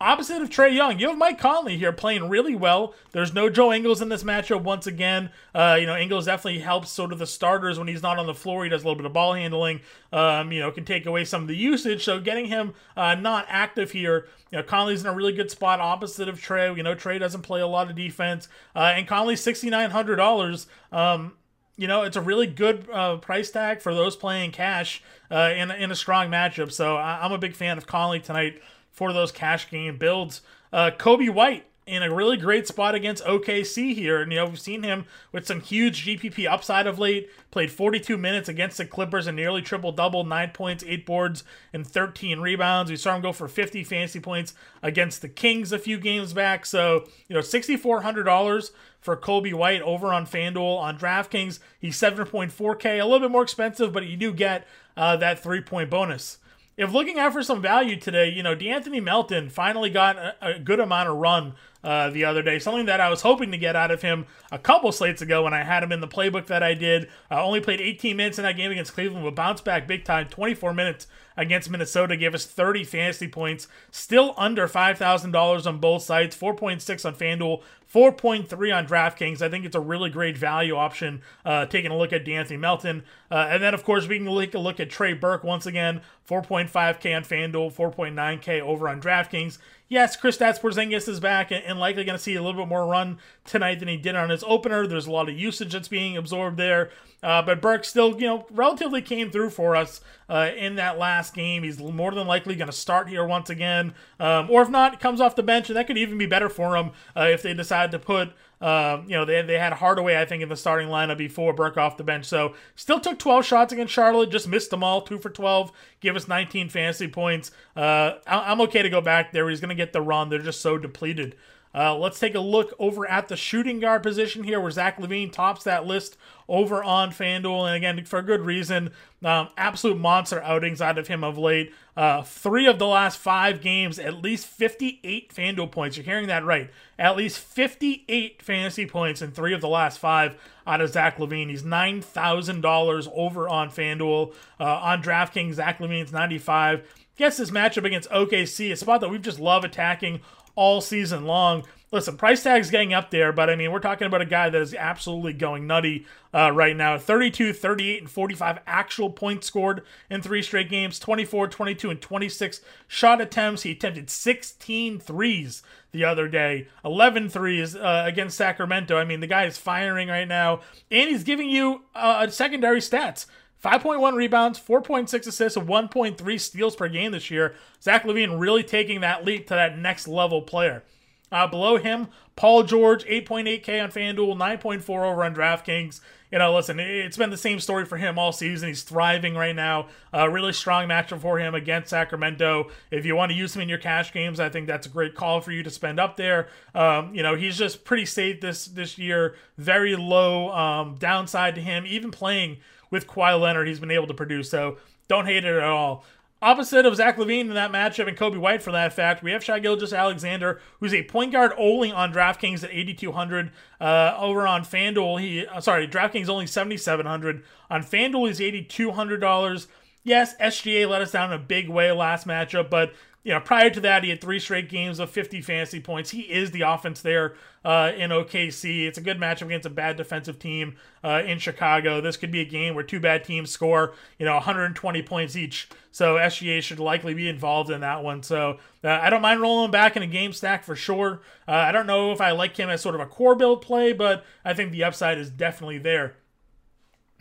Opposite 0.00 0.40
of 0.40 0.48
Trae 0.48 0.72
Young, 0.72 1.00
you 1.00 1.08
have 1.08 1.18
Mike 1.18 1.40
Conley 1.40 1.76
here 1.76 1.90
playing 1.90 2.28
really 2.28 2.54
well. 2.54 2.94
There's 3.10 3.34
no 3.34 3.50
Joe 3.50 3.72
Ingles 3.72 4.00
in 4.00 4.08
this 4.08 4.22
matchup 4.22 4.62
once 4.62 4.86
again. 4.86 5.30
Uh, 5.52 5.76
you 5.80 5.86
know, 5.86 5.96
Ingles 5.96 6.26
definitely 6.26 6.60
helps 6.60 6.88
sort 6.92 7.12
of 7.12 7.18
the 7.18 7.26
starters 7.26 7.80
when 7.80 7.88
he's 7.88 8.00
not 8.00 8.16
on 8.16 8.28
the 8.28 8.34
floor. 8.34 8.62
He 8.62 8.70
does 8.70 8.82
a 8.82 8.84
little 8.84 8.94
bit 8.94 9.06
of 9.06 9.12
ball 9.12 9.34
handling. 9.34 9.80
Um, 10.12 10.52
you 10.52 10.60
know, 10.60 10.70
can 10.70 10.84
take 10.84 11.04
away 11.04 11.24
some 11.24 11.42
of 11.42 11.48
the 11.48 11.56
usage. 11.56 12.04
So 12.04 12.20
getting 12.20 12.46
him 12.46 12.74
uh, 12.96 13.16
not 13.16 13.46
active 13.48 13.90
here, 13.90 14.28
you 14.52 14.58
know, 14.58 14.62
Conley's 14.62 15.00
in 15.00 15.08
a 15.08 15.12
really 15.12 15.32
good 15.32 15.50
spot 15.50 15.80
opposite 15.80 16.28
of 16.28 16.38
Trae. 16.38 16.76
You 16.76 16.84
know, 16.84 16.94
Trae 16.94 17.18
doesn't 17.18 17.42
play 17.42 17.60
a 17.60 17.66
lot 17.66 17.90
of 17.90 17.96
defense, 17.96 18.46
uh, 18.76 18.92
and 18.94 19.08
Conley's 19.08 19.40
sixty 19.40 19.68
nine 19.68 19.90
hundred 19.90 20.16
dollars. 20.16 20.68
Um, 20.92 21.32
you 21.76 21.88
know, 21.88 22.02
it's 22.02 22.16
a 22.16 22.20
really 22.20 22.46
good 22.46 22.88
uh, 22.92 23.16
price 23.16 23.50
tag 23.50 23.80
for 23.80 23.92
those 23.92 24.14
playing 24.14 24.52
cash 24.52 25.02
uh, 25.30 25.52
in, 25.56 25.70
in 25.72 25.90
a 25.90 25.96
strong 25.96 26.28
matchup. 26.28 26.70
So 26.72 26.96
I, 26.96 27.24
am 27.24 27.32
a 27.32 27.38
big 27.38 27.54
fan 27.54 27.78
of 27.78 27.86
Conley 27.86 28.20
tonight 28.20 28.60
for 28.98 29.12
those 29.12 29.30
cash 29.30 29.70
game 29.70 29.96
builds. 29.96 30.42
Uh, 30.72 30.90
Coby 30.90 31.30
White 31.30 31.64
in 31.86 32.02
a 32.02 32.14
really 32.14 32.36
great 32.36 32.66
spot 32.66 32.96
against 32.96 33.24
OKC 33.24 33.94
here. 33.94 34.20
And, 34.20 34.30
you 34.30 34.38
know, 34.38 34.46
we've 34.46 34.60
seen 34.60 34.82
him 34.82 35.06
with 35.32 35.46
some 35.46 35.60
huge 35.60 36.04
GPP 36.04 36.50
upside 36.50 36.86
of 36.86 36.98
late. 36.98 37.30
Played 37.52 37.70
42 37.70 38.18
minutes 38.18 38.48
against 38.48 38.76
the 38.76 38.84
Clippers 38.84 39.28
and 39.28 39.36
nearly 39.36 39.62
triple 39.62 39.92
double, 39.92 40.24
nine 40.24 40.50
points, 40.50 40.84
eight 40.86 41.06
boards, 41.06 41.44
and 41.72 41.86
13 41.86 42.40
rebounds. 42.40 42.90
We 42.90 42.96
saw 42.96 43.14
him 43.14 43.22
go 43.22 43.32
for 43.32 43.46
50 43.46 43.84
fantasy 43.84 44.20
points 44.20 44.52
against 44.82 45.22
the 45.22 45.28
Kings 45.28 45.72
a 45.72 45.78
few 45.78 45.98
games 45.98 46.32
back. 46.32 46.66
So, 46.66 47.06
you 47.28 47.34
know, 47.34 47.40
$6,400 47.40 48.70
for 49.00 49.16
Coby 49.16 49.54
White 49.54 49.80
over 49.82 50.12
on 50.12 50.26
FanDuel 50.26 50.78
on 50.78 50.98
DraftKings. 50.98 51.60
He's 51.78 51.96
7.4K, 51.96 53.00
a 53.00 53.04
little 53.04 53.20
bit 53.20 53.30
more 53.30 53.44
expensive, 53.44 53.92
but 53.92 54.06
you 54.06 54.16
do 54.16 54.34
get 54.34 54.66
uh, 54.96 55.16
that 55.16 55.40
three 55.40 55.60
point 55.62 55.88
bonus 55.88 56.38
if 56.78 56.92
looking 56.92 57.18
out 57.18 57.32
for 57.32 57.42
some 57.42 57.60
value 57.60 57.96
today, 57.96 58.30
you 58.30 58.42
know, 58.42 58.54
De'Anthony 58.54 59.02
Melton 59.02 59.50
finally 59.50 59.90
got 59.90 60.16
a, 60.16 60.34
a 60.40 60.58
good 60.58 60.78
amount 60.78 61.08
of 61.08 61.16
run 61.16 61.54
uh, 61.84 62.10
the 62.10 62.24
other 62.24 62.42
day. 62.42 62.58
Something 62.58 62.86
that 62.86 63.00
I 63.00 63.08
was 63.08 63.22
hoping 63.22 63.50
to 63.52 63.58
get 63.58 63.76
out 63.76 63.90
of 63.90 64.02
him 64.02 64.26
a 64.50 64.58
couple 64.58 64.90
slates 64.92 65.22
ago 65.22 65.44
when 65.44 65.54
I 65.54 65.62
had 65.62 65.82
him 65.82 65.92
in 65.92 66.00
the 66.00 66.08
playbook 66.08 66.46
that 66.46 66.62
I 66.62 66.74
did. 66.74 67.08
Uh, 67.30 67.44
only 67.44 67.60
played 67.60 67.80
18 67.80 68.16
minutes 68.16 68.38
in 68.38 68.44
that 68.44 68.56
game 68.56 68.70
against 68.70 68.94
Cleveland, 68.94 69.24
but 69.24 69.34
bounced 69.34 69.64
back 69.64 69.86
big 69.86 70.04
time. 70.04 70.28
24 70.28 70.74
minutes 70.74 71.06
against 71.36 71.70
Minnesota 71.70 72.16
gave 72.16 72.34
us 72.34 72.44
30 72.44 72.84
fantasy 72.84 73.28
points. 73.28 73.68
Still 73.90 74.34
under 74.36 74.66
$5,000 74.66 75.66
on 75.66 75.78
both 75.78 76.02
sides. 76.02 76.36
4.6 76.36 77.06
on 77.06 77.14
FanDuel, 77.14 77.62
4.3 77.92 78.76
on 78.76 78.86
DraftKings. 78.86 79.40
I 79.40 79.48
think 79.48 79.64
it's 79.64 79.76
a 79.76 79.80
really 79.80 80.10
great 80.10 80.36
value 80.36 80.74
option 80.74 81.22
uh, 81.44 81.66
taking 81.66 81.92
a 81.92 81.96
look 81.96 82.12
at 82.12 82.24
De'Anthony 82.24 82.58
Melton. 82.58 83.04
Uh, 83.30 83.46
and 83.50 83.62
then, 83.62 83.72
of 83.72 83.84
course, 83.84 84.08
we 84.08 84.18
can 84.18 84.26
take 84.26 84.54
a 84.54 84.58
look 84.58 84.80
at 84.80 84.90
Trey 84.90 85.12
Burke 85.12 85.44
once 85.44 85.64
again 85.64 86.00
4.5K 86.28 87.16
on 87.16 87.22
FanDuel, 87.22 87.72
4.9K 87.72 88.60
over 88.60 88.88
on 88.88 89.00
DraftKings. 89.00 89.58
Yes, 89.90 90.18
Kristaps 90.18 90.60
Porzingis 90.60 91.08
is 91.08 91.18
back 91.18 91.50
and 91.50 91.78
likely 91.78 92.04
going 92.04 92.16
to 92.16 92.22
see 92.22 92.34
a 92.34 92.42
little 92.42 92.60
bit 92.60 92.68
more 92.68 92.86
run 92.86 93.18
tonight 93.46 93.78
than 93.78 93.88
he 93.88 93.96
did 93.96 94.14
on 94.16 94.28
his 94.28 94.44
opener. 94.46 94.86
There's 94.86 95.06
a 95.06 95.10
lot 95.10 95.30
of 95.30 95.38
usage 95.38 95.72
that's 95.72 95.88
being 95.88 96.14
absorbed 96.14 96.58
there. 96.58 96.90
Uh, 97.22 97.40
but 97.40 97.62
Burke 97.62 97.86
still, 97.86 98.20
you 98.20 98.26
know, 98.26 98.46
relatively 98.50 99.00
came 99.00 99.30
through 99.30 99.48
for 99.48 99.74
us 99.74 100.02
uh, 100.28 100.50
in 100.54 100.76
that 100.76 100.98
last 100.98 101.32
game. 101.32 101.62
He's 101.62 101.78
more 101.78 102.12
than 102.12 102.26
likely 102.26 102.54
going 102.54 102.70
to 102.70 102.76
start 102.76 103.08
here 103.08 103.24
once 103.24 103.48
again. 103.48 103.94
Um, 104.20 104.50
or 104.50 104.60
if 104.60 104.68
not, 104.68 105.00
comes 105.00 105.22
off 105.22 105.34
the 105.34 105.42
bench, 105.42 105.70
and 105.70 105.76
that 105.76 105.86
could 105.86 105.98
even 105.98 106.18
be 106.18 106.26
better 106.26 106.50
for 106.50 106.76
him 106.76 106.90
uh, 107.16 107.22
if 107.22 107.42
they 107.42 107.54
decide 107.54 107.90
to 107.92 107.98
put 107.98 108.34
um, 108.60 109.04
you 109.04 109.16
know, 109.16 109.24
they, 109.24 109.40
they 109.42 109.58
had 109.58 109.72
Hardaway, 109.72 110.16
I 110.16 110.24
think, 110.24 110.42
in 110.42 110.48
the 110.48 110.56
starting 110.56 110.88
lineup 110.88 111.18
before 111.18 111.52
Burke 111.52 111.76
off 111.76 111.96
the 111.96 112.04
bench. 112.04 112.24
So 112.24 112.54
still 112.74 112.98
took 112.98 113.18
12 113.18 113.44
shots 113.44 113.72
against 113.72 113.92
Charlotte, 113.92 114.30
just 114.30 114.48
missed 114.48 114.70
them 114.70 114.82
all, 114.82 115.02
two 115.02 115.18
for 115.18 115.30
12, 115.30 115.70
give 116.00 116.16
us 116.16 116.26
19 116.26 116.68
fantasy 116.68 117.08
points. 117.08 117.50
Uh, 117.76 118.14
I'm 118.26 118.60
okay 118.62 118.82
to 118.82 118.90
go 118.90 119.00
back 119.00 119.32
there. 119.32 119.48
He's 119.48 119.60
going 119.60 119.68
to 119.68 119.74
get 119.74 119.92
the 119.92 120.02
run. 120.02 120.28
They're 120.28 120.40
just 120.40 120.60
so 120.60 120.78
depleted. 120.78 121.36
Uh, 121.74 121.94
let's 121.94 122.18
take 122.18 122.34
a 122.34 122.40
look 122.40 122.74
over 122.78 123.08
at 123.08 123.28
the 123.28 123.36
shooting 123.36 123.78
guard 123.78 124.02
position 124.02 124.42
here, 124.42 124.58
where 124.58 124.70
Zach 124.70 124.98
LaVine 124.98 125.30
tops 125.30 125.64
that 125.64 125.86
list 125.86 126.16
over 126.48 126.82
on 126.82 127.10
FanDuel. 127.10 127.66
And 127.66 127.76
again, 127.76 128.04
for 128.04 128.22
good 128.22 128.40
reason, 128.40 128.90
um, 129.22 129.48
absolute 129.56 129.98
monster 129.98 130.42
outings 130.42 130.80
out 130.80 130.98
of 130.98 131.08
him 131.08 131.22
of 131.22 131.36
late. 131.36 131.72
Uh, 131.98 132.22
three 132.22 132.64
of 132.64 132.78
the 132.78 132.86
last 132.86 133.18
five 133.18 133.60
games, 133.60 133.98
at 133.98 134.22
least 134.22 134.46
58 134.46 135.34
FanDuel 135.34 135.72
points. 135.72 135.96
You're 135.96 136.04
hearing 136.04 136.28
that 136.28 136.44
right. 136.44 136.70
At 136.96 137.16
least 137.16 137.40
58 137.40 138.40
fantasy 138.40 138.86
points 138.86 139.20
in 139.20 139.32
three 139.32 139.52
of 139.52 139.60
the 139.60 139.68
last 139.68 139.98
five 139.98 140.36
out 140.64 140.80
of 140.80 140.90
Zach 140.90 141.16
LaVine. 141.16 141.50
He's 141.50 141.64
$9,000 141.64 143.08
over 143.12 143.48
on 143.48 143.70
FanDuel. 143.70 144.32
Uh, 144.60 144.64
on 144.64 145.02
DraftKings, 145.02 145.54
Zach 145.54 145.80
LaVine's 145.80 146.12
95 146.12 146.86
guess 147.18 147.36
this 147.36 147.50
matchup 147.50 147.84
against 147.84 148.08
OKC, 148.10 148.72
a 148.72 148.76
spot 148.76 149.00
that 149.00 149.08
we've 149.08 149.20
just 149.20 149.40
love 149.40 149.64
attacking 149.64 150.20
all 150.58 150.80
season 150.80 151.24
long. 151.24 151.62
Listen, 151.92 152.18
price 152.18 152.42
tag's 152.42 152.68
getting 152.68 152.92
up 152.92 153.10
there, 153.10 153.32
but 153.32 153.48
I 153.48 153.54
mean, 153.54 153.70
we're 153.70 153.78
talking 153.78 154.08
about 154.08 154.20
a 154.20 154.26
guy 154.26 154.50
that 154.50 154.60
is 154.60 154.74
absolutely 154.74 155.32
going 155.32 155.66
nutty 155.66 156.04
uh, 156.34 156.50
right 156.52 156.76
now. 156.76 156.98
32, 156.98 157.52
38, 157.54 158.00
and 158.00 158.10
45 158.10 158.58
actual 158.66 159.08
points 159.08 159.46
scored 159.46 159.82
in 160.10 160.20
three 160.20 160.42
straight 160.42 160.68
games, 160.68 160.98
24, 160.98 161.46
22, 161.48 161.90
and 161.90 162.00
26 162.02 162.60
shot 162.88 163.20
attempts. 163.20 163.62
He 163.62 163.70
attempted 163.70 164.10
16 164.10 164.98
threes 164.98 165.62
the 165.92 166.04
other 166.04 166.28
day, 166.28 166.68
11 166.84 167.30
threes 167.30 167.74
uh, 167.74 168.02
against 168.04 168.36
Sacramento. 168.36 168.98
I 168.98 169.04
mean, 169.04 169.20
the 169.20 169.26
guy 169.26 169.44
is 169.44 169.56
firing 169.56 170.08
right 170.08 170.28
now, 170.28 170.60
and 170.90 171.08
he's 171.08 171.24
giving 171.24 171.48
you 171.48 171.84
uh, 171.94 172.26
secondary 172.28 172.80
stats. 172.80 173.24
5.1 173.62 174.14
rebounds, 174.14 174.60
4.6 174.60 175.26
assists, 175.26 175.56
and 175.56 175.68
1.3 175.68 176.40
steals 176.40 176.76
per 176.76 176.88
game 176.88 177.12
this 177.12 177.30
year. 177.30 177.54
Zach 177.82 178.04
LaVine 178.04 178.38
really 178.38 178.62
taking 178.62 179.00
that 179.00 179.24
leap 179.24 179.48
to 179.48 179.54
that 179.54 179.78
next 179.78 180.06
level 180.06 180.42
player. 180.42 180.84
Uh, 181.30 181.46
below 181.46 181.76
him, 181.76 182.08
Paul 182.36 182.62
George, 182.62 183.04
8.8K 183.04 183.82
on 183.82 183.90
FanDuel, 183.90 184.36
9.4 184.36 184.88
over 184.88 185.24
on 185.24 185.34
DraftKings. 185.34 186.00
You 186.30 186.38
know, 186.38 186.54
listen, 186.54 186.78
it's 186.78 187.16
been 187.16 187.30
the 187.30 187.38
same 187.38 187.58
story 187.58 187.86
for 187.86 187.96
him 187.96 188.18
all 188.18 188.32
season. 188.32 188.68
He's 188.68 188.82
thriving 188.82 189.34
right 189.34 189.56
now. 189.56 189.88
A 190.12 190.22
uh, 190.22 190.26
really 190.26 190.52
strong 190.52 190.86
matchup 190.86 191.20
for 191.20 191.38
him 191.38 191.54
against 191.54 191.88
Sacramento. 191.88 192.70
If 192.90 193.06
you 193.06 193.16
want 193.16 193.32
to 193.32 193.36
use 193.36 193.56
him 193.56 193.62
in 193.62 193.68
your 193.68 193.78
cash 193.78 194.12
games, 194.12 194.38
I 194.38 194.50
think 194.50 194.66
that's 194.66 194.86
a 194.86 194.90
great 194.90 195.14
call 195.14 195.40
for 195.40 195.52
you 195.52 195.62
to 195.62 195.70
spend 195.70 195.98
up 195.98 196.18
there. 196.18 196.48
Um, 196.74 197.14
you 197.14 197.22
know, 197.22 197.34
he's 197.34 197.56
just 197.56 197.84
pretty 197.84 198.04
safe 198.04 198.42
this 198.42 198.66
this 198.66 198.98
year. 198.98 199.36
Very 199.56 199.96
low 199.96 200.50
um, 200.52 200.96
downside 200.98 201.54
to 201.54 201.62
him. 201.62 201.84
Even 201.86 202.10
playing 202.10 202.58
with 202.90 203.06
Kawhi 203.06 203.40
Leonard, 203.40 203.68
he's 203.68 203.80
been 203.80 203.90
able 203.90 204.06
to 204.06 204.14
produce. 204.14 204.50
So 204.50 204.78
don't 205.08 205.26
hate 205.26 205.44
it 205.44 205.56
at 205.56 205.62
all. 205.62 206.04
Opposite 206.40 206.86
of 206.86 206.94
Zach 206.94 207.16
LaVine 207.16 207.48
in 207.48 207.54
that 207.54 207.72
matchup 207.72 208.06
and 208.06 208.16
Coby 208.16 208.38
White 208.38 208.62
for 208.62 208.70
that 208.70 208.92
fact, 208.92 209.24
we 209.24 209.32
have 209.32 209.42
Shai 209.42 209.58
Gilgeous-Alexander, 209.58 210.60
who's 210.78 210.94
a 210.94 211.02
point 211.02 211.32
guard 211.32 211.52
only 211.58 211.90
on 211.90 212.12
DraftKings 212.12 212.62
at 212.62 212.70
8,200. 212.72 213.50
Uh, 213.80 214.14
over 214.16 214.46
on 214.46 214.62
FanDuel, 214.62 215.20
he 215.20 215.44
uh, 215.44 215.60
sorry, 215.60 215.88
DraftKings 215.88 216.28
only 216.28 216.46
7,700. 216.46 217.42
On 217.70 217.82
FanDuel, 217.82 218.28
he's 218.28 218.38
$8,200. 218.38 219.66
Yes, 220.04 220.36
SGA 220.36 220.88
let 220.88 221.02
us 221.02 221.10
down 221.10 221.32
in 221.32 221.40
a 221.40 221.42
big 221.42 221.68
way 221.68 221.90
last 221.90 222.24
matchup, 222.24 222.70
but 222.70 222.92
you 223.28 223.34
know, 223.34 223.40
prior 223.40 223.68
to 223.68 223.80
that, 223.80 224.04
he 224.04 224.08
had 224.08 224.22
three 224.22 224.40
straight 224.40 224.70
games 224.70 224.98
of 224.98 225.10
50 225.10 225.42
fantasy 225.42 225.80
points. 225.80 226.08
He 226.08 226.22
is 226.22 226.50
the 226.50 226.62
offense 226.62 227.02
there 227.02 227.34
uh, 227.62 227.92
in 227.94 228.08
OKC. 228.08 228.86
It's 228.86 228.96
a 228.96 229.02
good 229.02 229.18
matchup 229.18 229.42
against 229.42 229.66
a 229.66 229.70
bad 229.70 229.98
defensive 229.98 230.38
team 230.38 230.76
uh, 231.04 231.22
in 231.26 231.38
Chicago. 231.38 232.00
This 232.00 232.16
could 232.16 232.30
be 232.30 232.40
a 232.40 232.46
game 232.46 232.74
where 232.74 232.82
two 232.82 233.00
bad 233.00 233.24
teams 233.24 233.50
score, 233.50 233.92
you 234.18 234.24
know, 234.24 234.32
120 234.32 235.02
points 235.02 235.36
each. 235.36 235.68
So 235.90 236.14
SGA 236.14 236.62
should 236.62 236.80
likely 236.80 237.12
be 237.12 237.28
involved 237.28 237.68
in 237.68 237.82
that 237.82 238.02
one. 238.02 238.22
So 238.22 238.60
uh, 238.82 238.88
I 238.88 239.10
don't 239.10 239.20
mind 239.20 239.42
rolling 239.42 239.66
him 239.66 239.72
back 239.72 239.94
in 239.94 240.02
a 240.02 240.06
game 240.06 240.32
stack 240.32 240.64
for 240.64 240.74
sure. 240.74 241.20
Uh, 241.46 241.52
I 241.52 241.70
don't 241.70 241.86
know 241.86 242.12
if 242.12 242.22
I 242.22 242.30
like 242.30 242.56
him 242.56 242.70
as 242.70 242.80
sort 242.80 242.94
of 242.94 243.02
a 243.02 243.06
core 243.06 243.34
build 243.34 243.60
play, 243.60 243.92
but 243.92 244.24
I 244.42 244.54
think 244.54 244.72
the 244.72 244.84
upside 244.84 245.18
is 245.18 245.28
definitely 245.28 245.76
there. 245.76 246.16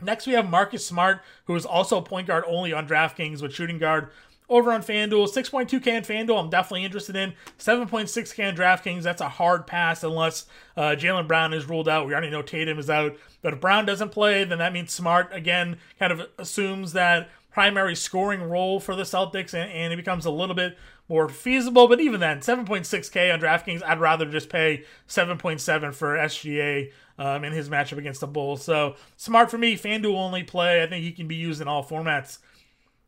Next, 0.02 0.28
we 0.28 0.34
have 0.34 0.48
Marcus 0.48 0.86
Smart, 0.86 1.22
who 1.46 1.56
is 1.56 1.66
also 1.66 2.02
point 2.02 2.28
guard 2.28 2.44
only 2.48 2.72
on 2.72 2.88
DraftKings 2.88 3.42
with 3.42 3.54
shooting 3.54 3.80
guard 3.80 4.10
over 4.50 4.72
on 4.72 4.82
FanDuel. 4.82 5.28
6.2K 5.28 5.98
on 5.98 6.02
FanDuel, 6.04 6.44
I'm 6.44 6.50
definitely 6.50 6.86
interested 6.86 7.16
in. 7.16 7.34
7.6K 7.60 8.50
on 8.50 8.56
DraftKings, 8.56 9.04
that's 9.04 9.22
a 9.22 9.30
hard 9.30 9.68
pass 9.68 10.04
unless 10.04 10.46
uh, 10.76 10.96
Jaylen 10.98 11.28
Brown 11.28 11.54
is 11.54 11.68
ruled 11.68 11.90
out. 11.90 12.08
We 12.08 12.14
already 12.14 12.30
know 12.30 12.42
Tatum 12.42 12.80
is 12.80 12.90
out. 12.90 13.18
But 13.42 13.54
if 13.54 13.62
Brown 13.62 13.86
doesn't 13.86 14.10
play, 14.10 14.44
then 14.44 14.60
that 14.60 14.74
means 14.74 14.92
Smart, 14.92 15.34
again, 15.34 15.78
kind 16.00 16.12
of 16.12 16.28
assumes 16.38 16.94
that 16.94 17.30
primary 17.52 17.96
scoring 17.96 18.44
role 18.44 18.80
for 18.80 18.96
the 18.96 19.04
Celtics 19.04 19.54
and, 19.54 19.72
and 19.72 19.92
it 19.92 19.96
becomes 19.96 20.26
a 20.26 20.32
little 20.32 20.56
bit 20.56 20.78
more 21.10 21.28
feasible. 21.28 21.88
But 21.88 22.00
even 22.00 22.20
then, 22.20 22.40
7.6K 22.40 23.34
on 23.34 23.40
DraftKings, 23.40 23.84
I'd 23.84 24.00
rather 24.00 24.26
just 24.26 24.50
pay 24.50 24.84
7.7 25.08 25.94
for 25.94 26.16
SGA 26.18 26.92
um, 27.18 27.44
in 27.44 27.54
his 27.54 27.70
matchup 27.70 27.98
against 27.98 28.22
the 28.22 28.28
Bulls. 28.28 28.64
So 28.64 28.96
smart 29.16 29.50
for 29.50 29.58
me. 29.58 29.76
FanDuel 29.76 30.16
only 30.16 30.44
play. 30.44 30.84
I 30.84 30.88
think 30.88 31.04
he 31.04 31.12
can 31.12 31.28
be 31.28 31.36
used 31.36 31.62
in 31.62 31.68
all 31.68 31.84
formats. 31.84 32.40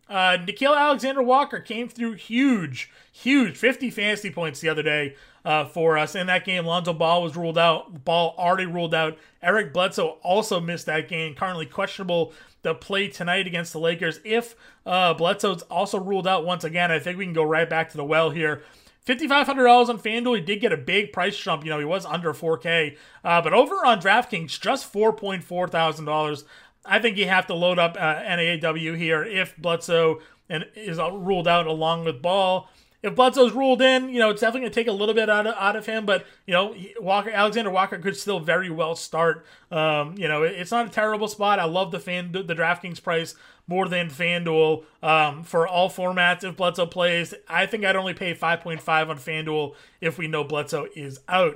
Uh, 0.10 0.38
Nickeil 0.38 0.76
Alexander 0.76 1.22
Walker 1.22 1.60
came 1.60 1.88
through 1.88 2.14
huge, 2.14 2.90
huge 3.12 3.56
50 3.56 3.92
fantasy 3.92 4.32
points 4.32 4.60
the 4.60 4.70
other 4.70 4.82
day 4.82 5.16
uh, 5.46 5.66
for 5.66 5.98
us. 5.98 6.16
In 6.16 6.28
that 6.28 6.46
game, 6.46 6.66
Lonzo 6.66 6.94
Ball 6.94 7.22
was 7.22 7.38
ruled 7.38 7.58
out. 7.58 8.04
Ball 8.06 8.34
already 8.38 8.66
ruled 8.66 8.96
out. 8.96 9.18
Eric 9.44 9.72
Bledsoe 9.72 10.18
also 10.24 10.60
missed 10.60 10.88
that 10.88 11.08
game. 11.08 11.36
Currently 11.36 11.68
questionable 11.68 12.34
to 12.64 12.74
play 12.74 13.08
tonight 13.08 13.46
against 13.46 13.72
the 13.72 13.80
Lakers. 13.80 14.20
If 14.24 14.56
uh, 14.86 15.14
Bledsoe's 15.14 15.62
also 15.64 16.00
ruled 16.00 16.28
out 16.28 16.44
once 16.44 16.64
again, 16.64 16.92
I 16.92 17.00
think 17.00 17.18
we 17.18 17.26
can 17.26 17.34
go 17.34 17.44
right 17.44 17.70
back 17.70 17.90
to 17.92 17.98
the 17.98 18.04
well 18.04 18.32
here. 18.32 18.64
$5,500 19.06 19.90
on 19.90 19.98
FanDuel. 19.98 20.36
He 20.36 20.42
did 20.42 20.62
get 20.62 20.72
a 20.72 20.78
big 20.78 21.12
price 21.14 21.38
jump. 21.38 21.64
You 21.64 21.72
know, 21.72 21.80
he 21.80 21.86
was 21.86 22.06
under 22.06 22.34
4K. 22.34 22.96
Uh, 23.24 23.42
but 23.42 23.54
over 23.54 23.74
on 23.86 24.02
DraftKings, 24.02 24.60
just 24.60 24.92
$4.4 24.92 25.70
thousand. 25.70 26.44
I 26.86 27.00
think 27.00 27.18
you 27.18 27.28
have 27.28 27.48
to 27.48 27.54
load 27.54 27.80
up 27.80 27.98
uh, 28.00 28.22
NAW 28.24 28.96
here 28.96 29.24
if 29.24 29.56
Bledsoe 29.58 30.22
and 30.50 30.66
is 30.76 30.98
ruled 30.98 31.48
out 31.48 31.68
along 31.68 32.06
with 32.06 32.22
Ball 32.22 32.70
if 33.02 33.16
Bledsoe's 33.16 33.54
ruled 33.54 33.82
in, 33.82 34.10
you 34.10 34.20
know, 34.20 34.30
it's 34.30 34.42
definitely 34.42 34.62
going 34.62 34.72
to 34.72 34.76
take 34.76 34.88
a 34.88 34.92
little 34.92 35.16
bit 35.16 35.30
out 35.30 35.48
of, 35.48 35.56
out 35.58 35.78
of 35.78 35.86
him, 35.86 36.06
but, 36.06 36.26
you 36.46 36.54
know, 36.54 36.76
Walker 37.00 37.30
Alexander 37.30 37.72
Walker 37.72 37.98
could 37.98 38.18
still 38.18 38.40
very 38.42 38.70
well 38.70 38.94
start. 38.96 39.46
Um, 39.72 40.16
you 40.18 40.28
know, 40.28 40.44
it, 40.44 40.54
it's 40.54 40.72
not 40.72 40.88
a 40.88 40.90
terrible 40.90 41.30
spot. 41.30 41.60
I 41.60 41.64
love 41.64 41.92
the 41.92 42.00
fan 42.00 42.34
the 42.34 42.44
DraftKings 42.44 43.02
price 43.02 43.36
more 43.68 43.88
than 43.88 44.10
FanDuel 44.10 44.84
um, 45.02 45.44
for 45.44 45.66
all 45.66 45.90
formats 45.90 46.44
if 46.44 46.58
Bledsoe 46.58 46.88
plays. 46.88 47.34
I 47.48 47.66
think 47.68 47.86
I'd 47.86 47.96
only 47.96 48.14
pay 48.14 48.34
5.5 48.34 49.10
on 49.10 49.18
FanDuel 49.18 49.76
if 50.02 50.18
we 50.18 50.28
know 50.28 50.44
Bledsoe 50.44 50.88
is 50.94 51.22
out. 51.30 51.56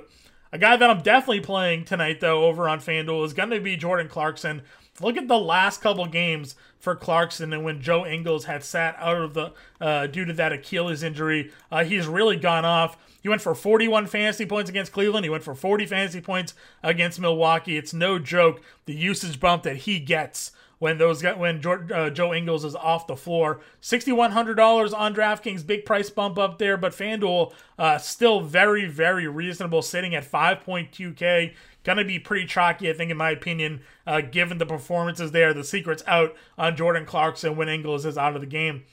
A 0.50 0.56
guy 0.56 0.76
that 0.76 0.88
I'm 0.88 1.02
definitely 1.02 1.40
playing 1.40 1.84
tonight, 1.84 2.20
though, 2.20 2.44
over 2.44 2.68
on 2.68 2.78
FanDuel 2.78 3.26
is 3.26 3.34
going 3.34 3.50
to 3.50 3.60
be 3.60 3.76
Jordan 3.76 4.08
Clarkson. 4.08 4.62
Look 5.00 5.16
at 5.16 5.26
the 5.26 5.38
last 5.38 5.80
couple 5.80 6.06
games 6.06 6.54
for 6.78 6.94
Clarkson 6.94 7.52
and 7.52 7.64
when 7.64 7.80
Joe 7.80 8.06
Ingles 8.06 8.44
had 8.44 8.62
sat 8.62 8.94
out 8.98 9.16
of 9.16 9.34
the 9.34 9.52
uh, 9.80 10.06
due 10.06 10.24
to 10.24 10.32
that 10.34 10.52
Achilles 10.52 11.02
injury. 11.02 11.50
Uh, 11.72 11.84
he's 11.84 12.06
really 12.06 12.36
gone 12.36 12.64
off. 12.64 12.96
He 13.20 13.28
went 13.28 13.40
for 13.42 13.54
41 13.54 14.06
fantasy 14.06 14.46
points 14.46 14.70
against 14.70 14.92
Cleveland. 14.92 15.24
He 15.24 15.30
went 15.30 15.42
for 15.42 15.54
40 15.54 15.86
fantasy 15.86 16.20
points 16.20 16.54
against 16.82 17.18
Milwaukee. 17.18 17.76
It's 17.76 17.94
no 17.94 18.18
joke 18.18 18.60
the 18.84 18.94
usage 18.94 19.40
bump 19.40 19.62
that 19.64 19.78
he 19.78 19.98
gets 19.98 20.52
when 20.78 20.98
those 20.98 21.22
when 21.22 21.60
George, 21.60 21.90
uh, 21.90 22.10
Joe 22.10 22.34
Ingles 22.34 22.64
is 22.64 22.74
off 22.74 23.06
the 23.06 23.16
floor. 23.16 23.60
Sixty 23.80 24.12
one 24.12 24.32
hundred 24.32 24.54
dollars 24.54 24.92
on 24.92 25.14
DraftKings, 25.14 25.66
big 25.66 25.84
price 25.84 26.10
bump 26.10 26.38
up 26.38 26.58
there, 26.58 26.76
but 26.76 26.92
FanDuel 26.92 27.52
uh, 27.78 27.98
still 27.98 28.40
very 28.40 28.86
very 28.86 29.26
reasonable, 29.26 29.82
sitting 29.82 30.14
at 30.14 30.24
five 30.24 30.60
point 30.60 30.92
two 30.92 31.12
k. 31.12 31.54
Going 31.84 31.98
to 31.98 32.04
be 32.04 32.18
pretty 32.18 32.46
chalky, 32.46 32.88
I 32.88 32.94
think, 32.94 33.10
in 33.10 33.18
my 33.18 33.30
opinion, 33.30 33.82
uh, 34.06 34.22
given 34.22 34.56
the 34.56 34.64
performances 34.64 35.32
there. 35.32 35.52
The 35.52 35.62
secret's 35.62 36.02
out 36.06 36.34
on 36.56 36.76
Jordan 36.76 37.04
Clarkson 37.04 37.56
when 37.56 37.68
Ingles 37.68 38.06
is 38.06 38.16
out 38.16 38.34
of 38.34 38.40
the 38.40 38.46
game. 38.46 38.84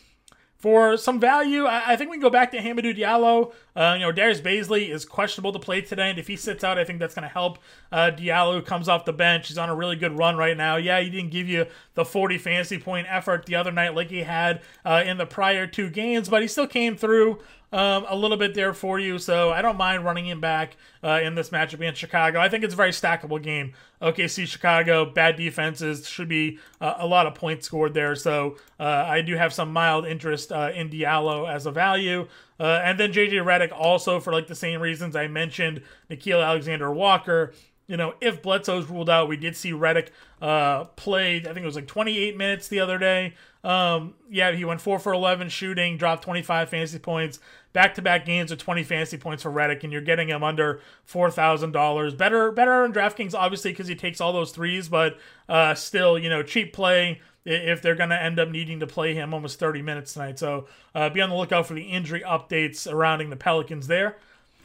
For 0.58 0.96
some 0.96 1.20
value, 1.20 1.66
I, 1.66 1.96
think 1.96 2.12
we 2.12 2.18
can 2.18 2.22
go 2.22 2.30
back 2.30 2.52
to 2.52 2.60
Hamidou 2.60 2.96
Diallo. 2.96 3.52
Uh, 3.76 3.96
you 3.98 4.02
know, 4.02 4.12
Darius 4.12 4.42
Bazley 4.42 4.90
is 4.90 5.06
questionable 5.06 5.54
to 5.54 5.60
play 5.60 5.82
today, 5.82 6.10
and 6.10 6.20
if 6.20 6.28
he 6.28 6.36
sits 6.36 6.64
out, 6.64 6.78
I 6.78 6.84
think 6.84 7.00
that's 7.00 7.16
going 7.16 7.28
to 7.28 7.34
help. 7.34 7.60
Uh, 7.92 8.12
Diallo 8.14 8.66
comes 8.66 8.90
off 8.90 9.06
the 9.06 9.14
bench. 9.14 9.48
He's 9.48 9.58
on 9.58 9.70
a 9.70 9.76
really 9.76 9.96
good 9.96 10.18
run 10.18 10.38
right 10.38 10.58
now. 10.58 10.76
Yeah, 10.76 11.00
he 11.00 11.10
didn't 11.10 11.32
give 11.32 11.48
you 11.48 11.66
the 11.94 12.06
40 12.06 12.38
fantasy 12.38 12.78
point 12.78 13.08
effort 13.10 13.46
the 13.46 13.56
other 13.56 13.72
night 13.72 13.96
like 13.96 14.10
he 14.10 14.24
had 14.24 14.62
uh, 14.86 15.04
in 15.06 15.18
the 15.18 15.26
prior 15.26 15.68
two 15.68 15.90
games, 15.90 16.30
but 16.30 16.42
he 16.42 16.48
still 16.48 16.68
came 16.68 16.96
through 16.96 17.40
um, 17.74 18.06
a 18.10 18.16
little 18.16 18.38
bit 18.38 18.54
there 18.54 18.74
for 18.74 19.00
you. 19.00 19.18
So 19.18 19.52
I 19.52 19.62
don't 19.62 19.78
mind 19.78 20.04
running 20.04 20.28
him 20.28 20.42
back 20.42 20.76
uh, 21.04 21.22
in 21.24 21.36
this 21.36 21.50
matchup 21.50 21.76
against 21.76 22.00
Chicago. 22.00 22.40
I 22.40 22.50
think 22.50 22.64
it's 22.64 22.74
a 22.74 22.78
very 22.78 22.92
stackable 22.92 23.42
game. 23.42 23.74
OKC 24.02 24.48
Chicago, 24.48 25.06
bad 25.06 25.38
defenses, 25.38 26.08
should 26.08 26.28
be 26.28 26.60
uh, 26.82 26.96
a 26.98 27.08
lot 27.08 27.28
of 27.28 27.36
points 27.36 27.66
scored 27.68 27.94
there. 27.94 28.16
So 28.16 28.58
uh, 28.80 29.06
I 29.08 29.22
do 29.22 29.36
have 29.36 29.54
some 29.54 29.72
mild 29.72 30.06
interest 30.06 30.52
uh, 30.52 30.72
in 30.74 30.90
Diallo 30.90 31.50
as 31.50 31.66
a 31.66 31.72
value. 31.72 32.28
Uh, 32.62 32.80
and 32.84 33.00
then 33.00 33.12
JJ 33.12 33.44
Redick 33.44 33.72
also 33.72 34.20
for 34.20 34.32
like 34.32 34.46
the 34.46 34.54
same 34.54 34.82
reasons 34.82 35.16
I 35.16 35.26
mentioned, 35.26 35.82
Nickeil 36.12 36.46
Alexander 36.46 36.92
Walker 36.92 37.54
you 37.92 37.98
know, 37.98 38.14
if 38.22 38.42
Bledsoe's 38.42 38.90
ruled 38.90 39.10
out, 39.10 39.28
we 39.28 39.36
did 39.36 39.54
see 39.54 39.74
Redick 39.74 40.12
uh, 40.42 40.86
played, 40.96 41.46
I 41.46 41.54
think 41.54 41.64
it 41.64 41.66
was 41.66 41.76
like 41.76 41.88
28 41.88 42.38
minutes 42.38 42.70
the 42.70 42.80
other 42.80 42.98
day. 42.98 43.34
Um, 43.66 44.14
yeah, 44.30 44.54
he 44.54 44.64
went 44.64 44.80
4 44.80 44.98
for 44.98 45.12
11 45.12 45.50
shooting, 45.50 45.98
dropped 45.98 46.24
25 46.24 46.70
fantasy 46.70 47.00
points, 47.00 47.40
back 47.74 47.94
to 47.96 48.02
back 48.02 48.26
games 48.26 48.50
of 48.50 48.60
20 48.60 48.84
fantasy 48.84 49.18
points 49.18 49.44
for 49.44 49.52
Redick, 49.52 49.84
and 49.84 49.92
you're 49.92 50.02
getting 50.02 50.30
him 50.30 50.42
under 50.42 50.80
$4,000. 51.12 52.18
Better 52.18 52.50
better 52.54 52.84
on 52.84 52.94
DraftKings, 52.94 53.34
obviously, 53.36 53.72
because 53.72 53.90
he 53.90 53.96
takes 53.96 54.22
all 54.22 54.32
those 54.32 54.52
threes, 54.52 54.88
but 54.88 55.18
uh, 55.50 55.76
still, 55.76 56.18
you 56.18 56.30
know, 56.30 56.44
cheap 56.44 56.72
play 56.72 57.20
if 57.46 57.82
they're 57.82 57.96
going 57.96 58.10
to 58.10 58.22
end 58.22 58.40
up 58.40 58.50
needing 58.50 58.80
to 58.80 58.88
play 58.88 59.14
him 59.14 59.34
almost 59.34 59.60
30 59.60 59.82
minutes 59.82 60.14
tonight. 60.14 60.40
So 60.40 60.68
uh, 60.94 61.10
be 61.10 61.22
on 61.22 61.30
the 61.30 61.36
lookout 61.36 61.66
for 61.66 61.74
the 61.74 61.84
injury 61.84 62.22
updates 62.22 62.78
surrounding 62.78 63.30
the 63.30 63.36
Pelicans 63.36 63.88
there. 63.88 64.18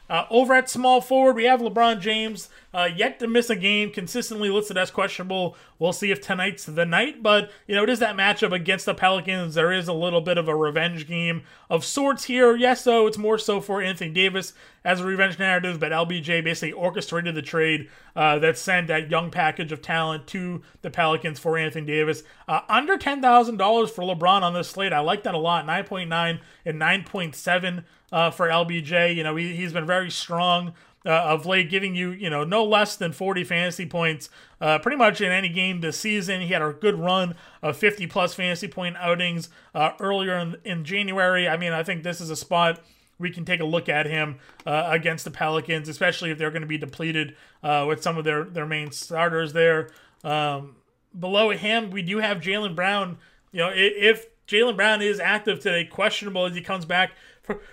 Uh, 0.08 0.24
over 0.30 0.54
at 0.54 0.70
small 0.70 1.00
forward, 1.00 1.34
we 1.34 1.44
have 1.44 1.60
LeBron 1.60 2.00
James, 2.00 2.48
uh, 2.72 2.88
yet 2.94 3.18
to 3.18 3.26
miss 3.26 3.50
a 3.50 3.56
game, 3.56 3.90
consistently 3.90 4.48
listed 4.50 4.76
as 4.76 4.90
questionable. 4.90 5.56
We'll 5.78 5.92
see 5.92 6.10
if 6.10 6.20
tonight's 6.20 6.64
the 6.64 6.86
night, 6.86 7.22
but 7.22 7.50
you 7.66 7.74
know 7.74 7.82
it 7.82 7.90
is 7.90 7.98
that 7.98 8.16
matchup 8.16 8.52
against 8.52 8.86
the 8.86 8.94
Pelicans. 8.94 9.54
There 9.54 9.72
is 9.72 9.88
a 9.88 9.92
little 9.92 10.20
bit 10.20 10.38
of 10.38 10.48
a 10.48 10.54
revenge 10.54 11.06
game 11.08 11.42
of 11.68 11.84
sorts 11.84 12.24
here. 12.24 12.54
Yes, 12.54 12.84
though 12.84 13.06
it's 13.06 13.18
more 13.18 13.38
so 13.38 13.60
for 13.60 13.82
Anthony 13.82 14.10
Davis 14.10 14.52
as 14.84 15.00
a 15.00 15.04
revenge 15.04 15.38
narrative, 15.38 15.80
but 15.80 15.90
LBJ 15.90 16.44
basically 16.44 16.72
orchestrated 16.72 17.34
the 17.34 17.42
trade 17.42 17.88
uh, 18.14 18.38
that 18.38 18.56
sent 18.56 18.86
that 18.86 19.10
young 19.10 19.30
package 19.30 19.72
of 19.72 19.82
talent 19.82 20.26
to 20.28 20.62
the 20.82 20.90
Pelicans 20.90 21.40
for 21.40 21.58
Anthony 21.58 21.86
Davis. 21.86 22.22
Uh, 22.46 22.60
under 22.68 22.96
ten 22.96 23.20
thousand 23.20 23.56
dollars 23.56 23.90
for 23.90 24.02
LeBron 24.02 24.42
on 24.42 24.54
this 24.54 24.70
slate, 24.70 24.92
I 24.92 25.00
like 25.00 25.24
that 25.24 25.34
a 25.34 25.38
lot. 25.38 25.66
Nine 25.66 25.84
point 25.84 26.08
nine 26.08 26.40
and 26.64 26.78
nine 26.78 27.02
point 27.02 27.34
seven 27.34 27.84
uh, 28.12 28.30
for 28.30 28.48
LBJ. 28.48 29.14
You 29.14 29.22
know, 29.22 29.36
he, 29.36 29.54
he's 29.56 29.72
been 29.72 29.86
very 29.86 30.10
strong 30.10 30.74
uh, 31.04 31.10
of 31.10 31.46
late, 31.46 31.70
giving 31.70 31.94
you, 31.94 32.10
you 32.10 32.28
know, 32.28 32.44
no 32.44 32.64
less 32.64 32.96
than 32.96 33.12
40 33.12 33.44
fantasy 33.44 33.86
points 33.86 34.28
uh, 34.60 34.78
pretty 34.78 34.96
much 34.96 35.20
in 35.20 35.30
any 35.30 35.48
game 35.48 35.80
this 35.80 35.98
season. 35.98 36.40
He 36.40 36.48
had 36.48 36.62
a 36.62 36.72
good 36.72 36.98
run 36.98 37.36
of 37.62 37.76
50 37.76 38.06
plus 38.08 38.34
fantasy 38.34 38.68
point 38.68 38.96
outings 38.98 39.48
uh, 39.74 39.92
earlier 40.00 40.36
in, 40.36 40.56
in 40.64 40.84
January. 40.84 41.48
I 41.48 41.56
mean, 41.56 41.72
I 41.72 41.82
think 41.82 42.02
this 42.02 42.20
is 42.20 42.30
a 42.30 42.36
spot 42.36 42.80
we 43.18 43.30
can 43.30 43.44
take 43.44 43.60
a 43.60 43.64
look 43.64 43.88
at 43.88 44.06
him 44.06 44.38
uh, 44.66 44.88
against 44.90 45.24
the 45.24 45.30
Pelicans, 45.30 45.88
especially 45.88 46.30
if 46.30 46.38
they're 46.38 46.50
going 46.50 46.62
to 46.62 46.68
be 46.68 46.78
depleted 46.78 47.36
uh, 47.62 47.84
with 47.88 48.02
some 48.02 48.18
of 48.18 48.24
their, 48.24 48.44
their 48.44 48.66
main 48.66 48.90
starters 48.90 49.52
there. 49.52 49.90
Um, 50.22 50.76
below 51.18 51.50
him, 51.50 51.90
we 51.90 52.02
do 52.02 52.18
have 52.18 52.38
Jaylen 52.38 52.74
Brown. 52.74 53.18
You 53.52 53.60
know, 53.60 53.70
if 53.74 54.26
Jaylen 54.46 54.76
Brown 54.76 55.00
is 55.00 55.18
active 55.18 55.60
today, 55.60 55.84
questionable 55.84 56.44
as 56.44 56.54
he 56.54 56.60
comes 56.60 56.84
back 56.84 57.12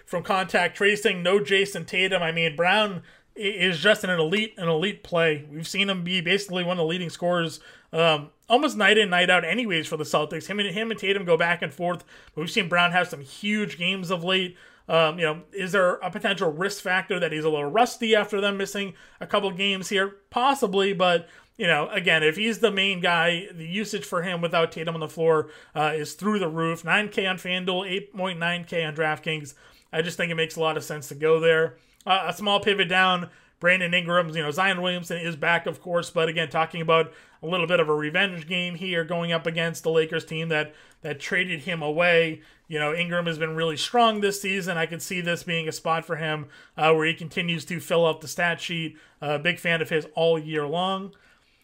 from 0.06 0.24
contact 0.24 0.78
tracing. 0.78 1.24
No 1.24 1.40
Jayson 1.40 1.86
Tatum. 1.86 2.22
I 2.22 2.32
mean, 2.32 2.56
Brown 2.56 3.04
is 3.36 3.80
just 3.80 4.04
an 4.04 4.10
elite 4.10 4.54
an 4.58 4.70
elite 4.70 5.04
play. 5.04 5.46
We've 5.52 5.68
seen 5.68 5.90
him 5.90 6.04
be 6.04 6.22
basically 6.22 6.64
one 6.64 6.78
of 6.78 6.84
the 6.84 6.86
leading 6.86 7.10
scorers 7.10 7.60
um, 7.92 8.30
almost 8.50 8.78
night 8.78 8.98
in 8.98 9.10
night 9.10 9.30
out, 9.30 9.46
anyways, 9.46 9.88
for 9.88 9.98
the 9.98 10.04
Celtics. 10.04 10.48
Him 10.48 10.60
and 10.60 10.70
him 10.70 10.92
and 10.92 11.00
Tatum 11.00 11.26
go 11.26 11.38
back 11.38 11.62
and 11.62 11.74
forth. 11.74 12.04
But 12.34 12.42
we've 12.42 12.52
seen 12.52 12.70
Brown 12.70 12.92
have 12.92 13.08
some 13.08 13.22
huge 13.22 13.78
games 13.78 14.12
of 14.12 14.24
late. 14.24 14.58
Um, 14.88 15.18
you 15.18 15.26
know, 15.26 15.44
is 15.54 15.72
there 15.72 15.94
a 15.96 16.12
potential 16.12 16.52
risk 16.52 16.84
factor 16.84 17.18
that 17.20 17.32
he's 17.32 17.46
a 17.46 17.50
little 17.50 17.72
rusty 17.72 18.16
after 18.16 18.42
them 18.42 18.58
missing 18.58 18.96
a 19.22 19.28
couple 19.28 19.50
games 19.52 19.90
here? 19.90 20.18
Possibly, 20.30 20.92
but 20.92 21.30
you 21.58 21.68
know, 21.68 21.88
again, 21.90 22.24
if 22.24 22.36
he's 22.36 22.60
the 22.60 22.72
main 22.72 23.00
guy, 23.00 23.48
the 23.54 23.66
usage 23.66 24.06
for 24.06 24.24
him 24.24 24.42
without 24.42 24.72
Tatum 24.72 24.96
on 24.96 25.00
the 25.00 25.08
floor 25.08 25.50
uh, 25.76 25.92
is 25.96 26.14
through 26.14 26.40
the 26.40 26.48
roof. 26.48 26.84
9K 26.84 27.30
on 27.30 27.38
FanDuel, 27.38 28.12
8.9K 28.14 28.88
on 28.88 28.96
DraftKings. 28.96 29.54
I 29.92 30.02
just 30.02 30.18
think 30.18 30.32
it 30.32 30.36
makes 30.36 30.56
a 30.56 30.62
lot 30.62 30.78
of 30.78 30.84
sense 30.84 31.08
to 31.10 31.16
go 31.16 31.40
there. 31.40 31.76
Uh, 32.06 32.26
a 32.28 32.34
small 32.34 32.60
pivot 32.60 32.90
down. 32.90 33.30
Brandon 33.60 33.94
Ingram, 33.94 34.28
you 34.30 34.44
know, 34.44 34.52
Zion 34.52 34.82
Williamson 34.82 35.20
is 35.20 35.38
back, 35.38 35.68
of 35.68 35.82
course, 35.82 36.10
but 36.10 36.28
again, 36.28 36.50
talking 36.50 36.82
about 36.82 37.14
a 37.42 37.48
little 37.48 37.66
bit 37.66 37.80
of 37.80 37.88
a 37.88 37.96
revenge 37.96 38.46
game 38.46 38.76
here, 38.76 39.06
going 39.06 39.32
up 39.32 39.48
against 39.48 39.84
the 39.84 39.90
Lakers 39.90 40.26
team 40.26 40.50
that 40.50 40.74
that 41.02 41.22
traded 41.22 41.62
him 41.62 41.82
away. 41.82 42.42
You 42.68 42.78
know, 42.80 42.94
Ingram 42.94 43.26
has 43.26 43.38
been 43.38 43.56
really 43.56 43.78
strong 43.78 44.20
this 44.20 44.42
season. 44.42 44.78
I 44.78 44.86
could 44.86 45.02
see 45.02 45.22
this 45.22 45.44
being 45.44 45.70
a 45.70 45.72
spot 45.72 46.04
for 46.04 46.18
him 46.18 46.48
uh, 46.76 46.92
where 46.94 47.06
he 47.06 47.14
continues 47.14 47.64
to 47.66 47.80
fill 47.80 48.06
up 48.06 48.20
the 48.20 48.28
stat 48.28 48.60
sheet. 48.60 48.98
Uh, 49.22 49.38
big 49.38 49.60
fan 49.60 49.82
of 49.82 49.90
his 49.90 50.08
all 50.14 50.38
year 50.38 50.68
long. 50.68 51.14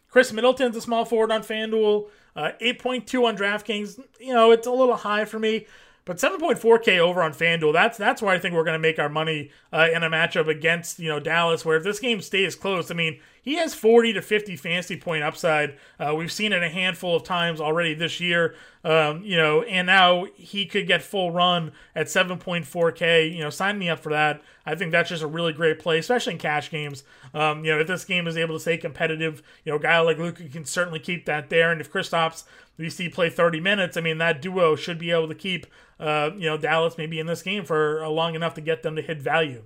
Khris 0.09 0.33
Middleton's 0.33 0.75
a 0.75 0.81
small 0.81 1.05
forward 1.05 1.31
on 1.31 1.41
FanDuel, 1.41 2.07
uh, 2.35 2.51
8.2 2.61 3.25
on 3.25 3.37
DraftKings. 3.37 3.99
You 4.19 4.33
know, 4.33 4.51
it's 4.51 4.67
a 4.67 4.71
little 4.71 4.95
high 4.95 5.25
for 5.25 5.39
me. 5.39 5.67
But 6.05 6.17
7.4K 6.17 6.97
over 6.97 7.21
on 7.21 7.33
FanDuel, 7.33 7.71
that's 7.71 7.95
that's 7.95 8.19
where 8.19 8.33
I 8.33 8.39
think 8.39 8.55
we're 8.55 8.63
going 8.63 8.73
to 8.73 8.79
make 8.79 8.97
our 8.97 9.09
money 9.09 9.51
uh, 9.71 9.89
in 9.93 10.01
a 10.01 10.09
matchup 10.09 10.47
against, 10.47 10.97
you 10.97 11.07
know, 11.07 11.19
Dallas, 11.19 11.63
where 11.63 11.77
if 11.77 11.83
this 11.83 11.99
game 11.99 12.21
stays 12.21 12.55
close, 12.55 12.89
I 12.89 12.95
mean, 12.95 13.19
he 13.41 13.55
has 13.55 13.73
40 13.73 14.13
to 14.13 14.21
50 14.21 14.55
fantasy 14.55 14.97
point 14.97 15.23
upside. 15.23 15.77
Uh, 15.99 16.13
we've 16.15 16.31
seen 16.31 16.53
it 16.53 16.63
a 16.63 16.69
handful 16.69 17.15
of 17.15 17.23
times 17.23 17.61
already 17.61 17.93
this 17.93 18.19
year, 18.19 18.55
um, 18.83 19.23
you 19.23 19.37
know, 19.37 19.63
and 19.63 19.87
now 19.87 20.25
he 20.35 20.65
could 20.65 20.87
get 20.87 21.01
full 21.01 21.31
run 21.31 21.71
at 21.95 22.07
7.4K. 22.07 23.33
You 23.33 23.39
know, 23.39 23.49
sign 23.49 23.79
me 23.79 23.89
up 23.89 23.99
for 23.99 24.11
that. 24.11 24.41
I 24.65 24.75
think 24.75 24.91
that's 24.91 25.09
just 25.09 25.23
a 25.23 25.27
really 25.27 25.53
great 25.53 25.79
play, 25.79 25.97
especially 25.97 26.33
in 26.33 26.39
cash 26.39 26.69
games. 26.69 27.03
Um, 27.33 27.63
you 27.65 27.71
know, 27.71 27.79
if 27.79 27.87
this 27.87 28.05
game 28.05 28.27
is 28.27 28.37
able 28.37 28.55
to 28.55 28.59
stay 28.59 28.77
competitive, 28.77 29.41
you 29.63 29.71
know, 29.71 29.77
a 29.77 29.81
guy 29.81 29.99
like 29.99 30.17
Luka 30.17 30.47
can 30.47 30.65
certainly 30.65 30.99
keep 30.99 31.25
that 31.25 31.49
there. 31.49 31.71
And 31.71 31.81
if 31.81 31.91
Kristaps 31.91 32.43
we 32.77 32.89
see 32.89 33.09
play 33.09 33.29
30 33.29 33.59
minutes, 33.59 33.97
I 33.97 34.01
mean, 34.01 34.19
that 34.19 34.41
duo 34.41 34.75
should 34.75 34.97
be 34.97 35.11
able 35.11 35.27
to 35.27 35.35
keep, 35.35 35.67
uh, 35.99 36.31
you 36.35 36.45
know, 36.45 36.57
Dallas 36.57 36.97
maybe 36.97 37.19
in 37.19 37.27
this 37.27 37.41
game 37.41 37.65
for 37.65 38.07
long 38.07 38.35
enough 38.35 38.53
to 38.55 38.61
get 38.61 38.83
them 38.83 38.95
to 38.95 39.01
hit 39.01 39.21
value. 39.21 39.65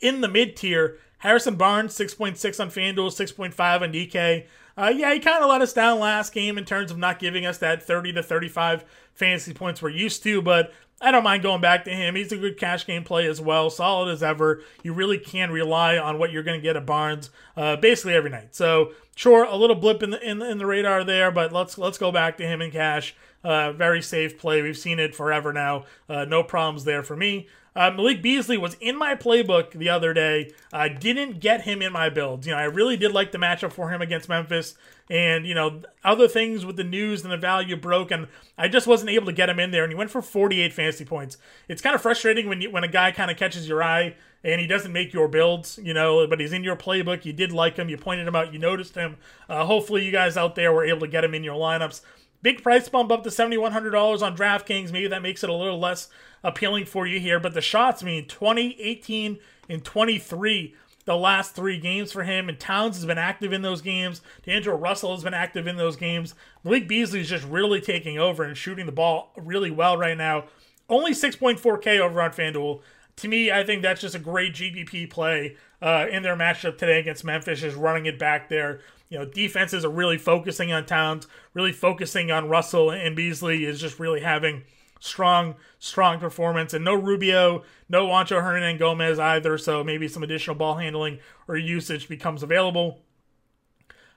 In 0.00 0.20
the 0.20 0.28
mid 0.28 0.56
tier, 0.56 0.98
Harrison 1.24 1.56
Barnes, 1.56 1.96
6.6 1.98 2.60
on 2.60 2.70
FanDuel, 2.70 3.08
6.5 3.08 3.80
on 3.80 3.92
DK. 3.92 4.44
Uh, 4.76 4.92
yeah, 4.94 5.14
he 5.14 5.20
kind 5.20 5.42
of 5.42 5.48
let 5.48 5.62
us 5.62 5.72
down 5.72 5.98
last 5.98 6.34
game 6.34 6.58
in 6.58 6.66
terms 6.66 6.90
of 6.90 6.98
not 6.98 7.18
giving 7.18 7.46
us 7.46 7.56
that 7.58 7.82
30 7.82 8.12
to 8.12 8.22
35 8.22 8.84
fantasy 9.14 9.54
points 9.54 9.80
we're 9.80 9.88
used 9.88 10.22
to, 10.22 10.42
but 10.42 10.74
I 11.00 11.10
don't 11.10 11.24
mind 11.24 11.42
going 11.42 11.62
back 11.62 11.86
to 11.86 11.90
him. 11.90 12.14
He's 12.14 12.30
a 12.30 12.36
good 12.36 12.58
cash 12.58 12.86
game 12.86 13.04
play 13.04 13.26
as 13.26 13.40
well, 13.40 13.70
solid 13.70 14.12
as 14.12 14.22
ever. 14.22 14.60
You 14.82 14.92
really 14.92 15.16
can 15.18 15.50
rely 15.50 15.96
on 15.96 16.18
what 16.18 16.30
you're 16.30 16.42
going 16.42 16.60
to 16.60 16.62
get 16.62 16.76
at 16.76 16.84
Barnes 16.84 17.30
uh, 17.56 17.76
basically 17.76 18.14
every 18.14 18.30
night. 18.30 18.54
So 18.54 18.92
sure, 19.16 19.44
a 19.44 19.56
little 19.56 19.76
blip 19.76 20.02
in 20.02 20.10
the, 20.10 20.20
in 20.22 20.42
in 20.42 20.58
the 20.58 20.66
radar 20.66 21.04
there, 21.04 21.30
but 21.30 21.52
let's 21.52 21.78
let's 21.78 21.98
go 21.98 22.12
back 22.12 22.36
to 22.36 22.46
him 22.46 22.60
in 22.60 22.70
cash. 22.70 23.14
Uh, 23.42 23.72
very 23.72 24.02
safe 24.02 24.38
play. 24.38 24.60
We've 24.60 24.76
seen 24.76 24.98
it 24.98 25.14
forever 25.14 25.52
now. 25.54 25.84
Uh, 26.08 26.24
no 26.26 26.42
problems 26.42 26.84
there 26.84 27.02
for 27.02 27.16
me. 27.16 27.48
Uh, 27.76 27.90
Malik 27.90 28.22
Beasley 28.22 28.56
was 28.56 28.74
in 28.80 28.96
my 28.96 29.14
playbook 29.14 29.72
the 29.72 29.88
other 29.88 30.14
day. 30.14 30.52
I 30.72 30.88
didn't 30.88 31.40
get 31.40 31.62
him 31.62 31.82
in 31.82 31.92
my 31.92 32.08
builds. 32.08 32.46
You 32.46 32.52
know, 32.52 32.58
I 32.58 32.64
really 32.64 32.96
did 32.96 33.12
like 33.12 33.32
the 33.32 33.38
matchup 33.38 33.72
for 33.72 33.90
him 33.90 34.00
against 34.00 34.28
Memphis, 34.28 34.74
and 35.10 35.44
you 35.44 35.54
know, 35.54 35.82
other 36.04 36.28
things 36.28 36.64
with 36.64 36.76
the 36.76 36.84
news 36.84 37.24
and 37.24 37.32
the 37.32 37.36
value 37.36 37.76
broke, 37.76 38.12
and 38.12 38.28
I 38.56 38.68
just 38.68 38.86
wasn't 38.86 39.10
able 39.10 39.26
to 39.26 39.32
get 39.32 39.48
him 39.48 39.58
in 39.58 39.72
there. 39.72 39.82
And 39.82 39.92
he 39.92 39.96
went 39.96 40.10
for 40.10 40.22
48 40.22 40.72
fantasy 40.72 41.04
points. 41.04 41.36
It's 41.68 41.82
kind 41.82 41.94
of 41.94 42.00
frustrating 42.00 42.48
when 42.48 42.60
you, 42.60 42.70
when 42.70 42.84
a 42.84 42.88
guy 42.88 43.10
kind 43.10 43.30
of 43.30 43.36
catches 43.36 43.68
your 43.68 43.82
eye 43.82 44.14
and 44.44 44.60
he 44.60 44.66
doesn't 44.66 44.92
make 44.92 45.12
your 45.14 45.26
builds, 45.26 45.80
you 45.82 45.94
know, 45.94 46.26
but 46.26 46.38
he's 46.38 46.52
in 46.52 46.62
your 46.62 46.76
playbook. 46.76 47.24
You 47.24 47.32
did 47.32 47.50
like 47.50 47.76
him. 47.76 47.88
You 47.88 47.96
pointed 47.96 48.28
him 48.28 48.36
out. 48.36 48.52
You 48.52 48.58
noticed 48.58 48.94
him. 48.94 49.16
Uh, 49.48 49.64
hopefully, 49.64 50.04
you 50.04 50.12
guys 50.12 50.36
out 50.36 50.54
there 50.54 50.72
were 50.72 50.84
able 50.84 51.00
to 51.00 51.08
get 51.08 51.24
him 51.24 51.34
in 51.34 51.42
your 51.42 51.56
lineups. 51.56 52.02
Big 52.44 52.62
price 52.62 52.90
bump 52.90 53.10
up 53.10 53.24
to 53.24 53.30
$7,100 53.30 54.20
on 54.20 54.36
DraftKings. 54.36 54.92
Maybe 54.92 55.06
that 55.08 55.22
makes 55.22 55.42
it 55.42 55.48
a 55.48 55.54
little 55.54 55.80
less 55.80 56.08
appealing 56.42 56.84
for 56.84 57.06
you 57.06 57.18
here. 57.18 57.40
But 57.40 57.54
the 57.54 57.62
shots 57.62 58.02
mean 58.02 58.26
20, 58.28 58.76
18, 58.78 59.38
and 59.70 59.82
23 59.82 60.74
the 61.06 61.16
last 61.16 61.54
three 61.54 61.78
games 61.78 62.12
for 62.12 62.22
him. 62.24 62.50
And 62.50 62.60
Towns 62.60 62.96
has 62.96 63.06
been 63.06 63.16
active 63.16 63.54
in 63.54 63.62
those 63.62 63.80
games. 63.80 64.20
D'Angelo 64.44 64.76
Russell 64.76 65.14
has 65.14 65.24
been 65.24 65.32
active 65.32 65.66
in 65.66 65.76
those 65.76 65.96
games. 65.96 66.34
Malik 66.62 66.86
Beasley 66.86 67.20
is 67.20 67.30
just 67.30 67.46
really 67.46 67.80
taking 67.80 68.18
over 68.18 68.44
and 68.44 68.56
shooting 68.56 68.84
the 68.84 68.92
ball 68.92 69.32
really 69.38 69.70
well 69.70 69.96
right 69.96 70.16
now. 70.16 70.44
Only 70.90 71.12
6.4K 71.12 71.98
over 71.98 72.20
on 72.20 72.30
FanDuel. 72.32 72.82
To 73.16 73.28
me, 73.28 73.50
I 73.50 73.64
think 73.64 73.80
that's 73.80 74.02
just 74.02 74.14
a 74.14 74.18
great 74.18 74.52
GPP 74.52 75.08
play 75.08 75.56
uh, 75.80 76.08
in 76.10 76.22
their 76.22 76.36
matchup 76.36 76.76
today 76.76 76.98
against 76.98 77.24
Memphis, 77.24 77.62
is 77.62 77.74
running 77.74 78.04
it 78.04 78.18
back 78.18 78.50
there 78.50 78.80
you 79.14 79.20
know, 79.20 79.26
defenses 79.26 79.84
are 79.84 79.90
really 79.90 80.18
focusing 80.18 80.72
on 80.72 80.86
Towns, 80.86 81.28
really 81.54 81.70
focusing 81.70 82.32
on 82.32 82.48
Russell, 82.48 82.90
and 82.90 83.14
Beasley 83.14 83.64
is 83.64 83.80
just 83.80 84.00
really 84.00 84.22
having 84.22 84.64
strong, 84.98 85.54
strong 85.78 86.18
performance. 86.18 86.74
And 86.74 86.84
no 86.84 86.94
Rubio, 86.94 87.62
no 87.88 88.08
Juancho 88.08 88.42
Hernangomez 88.42 89.20
either, 89.20 89.56
so 89.56 89.84
maybe 89.84 90.08
some 90.08 90.24
additional 90.24 90.56
ball 90.56 90.78
handling 90.78 91.20
or 91.46 91.56
usage 91.56 92.08
becomes 92.08 92.42
available. 92.42 93.02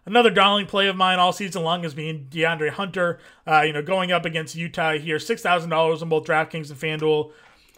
Another 0.04 0.32
darling 0.32 0.66
play 0.66 0.88
of 0.88 0.96
mine 0.96 1.20
all 1.20 1.32
season 1.32 1.62
long 1.62 1.84
has 1.84 1.94
been 1.94 2.26
DeAndre 2.32 2.72
Hunter. 2.72 3.20
Uh, 3.46 3.62
you 3.62 3.74
know, 3.74 3.84
going 3.84 4.12
up 4.12 4.26
against 4.26 4.56
Utah 4.56 4.94
here, 4.94 5.20
six 5.20 5.44
thousand 5.44 5.70
dollars 5.70 6.02
on 6.02 6.10
both 6.10 6.26
DraftKings 6.26 6.72
and 6.72 6.80
FanDuel. 6.80 7.34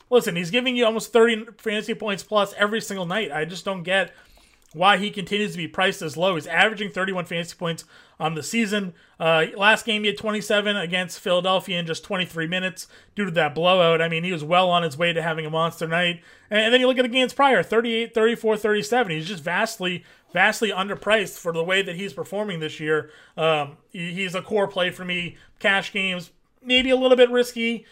Listen, 0.10 0.38
he's 0.38 0.52
giving 0.52 0.78
you 0.78 0.86
almost 0.86 1.12
thirty 1.12 1.44
fantasy 1.58 1.96
points 1.96 2.24
plus 2.24 2.54
every 2.56 2.80
single 2.80 3.06
night. 3.06 3.30
I 3.30 3.44
just 3.44 3.66
don't 3.66 3.84
get 3.84 4.14
why 4.74 4.98
he 4.98 5.10
continues 5.10 5.54
to 5.54 5.58
be 5.58 5.68
priced 5.68 6.02
as 6.02 6.16
low. 6.16 6.36
He's 6.36 6.48
averaging 6.48 6.92
31 6.92 7.26
fantasy 7.26 7.56
points 7.58 7.86
on 8.20 8.36
the 8.36 8.44
season. 8.44 8.94
Uh, 9.20 9.46
last 9.58 9.86
game, 9.86 10.04
he 10.04 10.08
had 10.08 10.18
27 10.18 10.78
against 10.78 11.20
Philadelphia 11.20 11.80
in 11.80 11.88
just 11.88 12.04
23 12.04 12.46
minutes 12.48 12.88
due 13.16 13.26
to 13.26 13.32
that 13.32 13.56
blowout. 13.56 14.02
I 14.02 14.10
mean, 14.10 14.24
he 14.24 14.32
was 14.32 14.44
well 14.44 14.70
on 14.70 14.84
his 14.84 14.98
way 14.98 15.12
to 15.14 15.22
having 15.22 15.46
a 15.46 15.50
monster 15.50 15.88
night. 15.88 16.22
And, 16.52 16.74
then 16.74 16.82
you 16.82 16.88
look 16.88 16.98
at 16.98 17.04
the 17.04 17.10
games 17.10 17.34
prior 17.34 17.64
38, 17.64 18.14
34, 18.14 18.58
37. 18.58 19.12
He's 19.12 19.28
just 19.28 19.44
vastly, 19.44 20.04
vastly 20.34 20.70
underpriced 20.70 21.40
for 21.40 21.52
the 21.52 21.64
way 21.64 21.82
that 21.82 21.96
he's 21.96 22.14
performing 22.14 22.60
this 22.60 22.80
year. 22.80 23.10
Um, 23.36 23.78
he, 23.90 24.14
he's 24.14 24.36
a 24.36 24.42
core 24.42 24.68
play 24.68 24.92
for 24.92 25.06
me. 25.06 25.38
Cash 25.58 25.92
games, 25.92 26.32
maybe 26.62 26.92
a 26.92 26.96
little 26.96 27.18
bit 27.18 27.32
risky. 27.32 27.86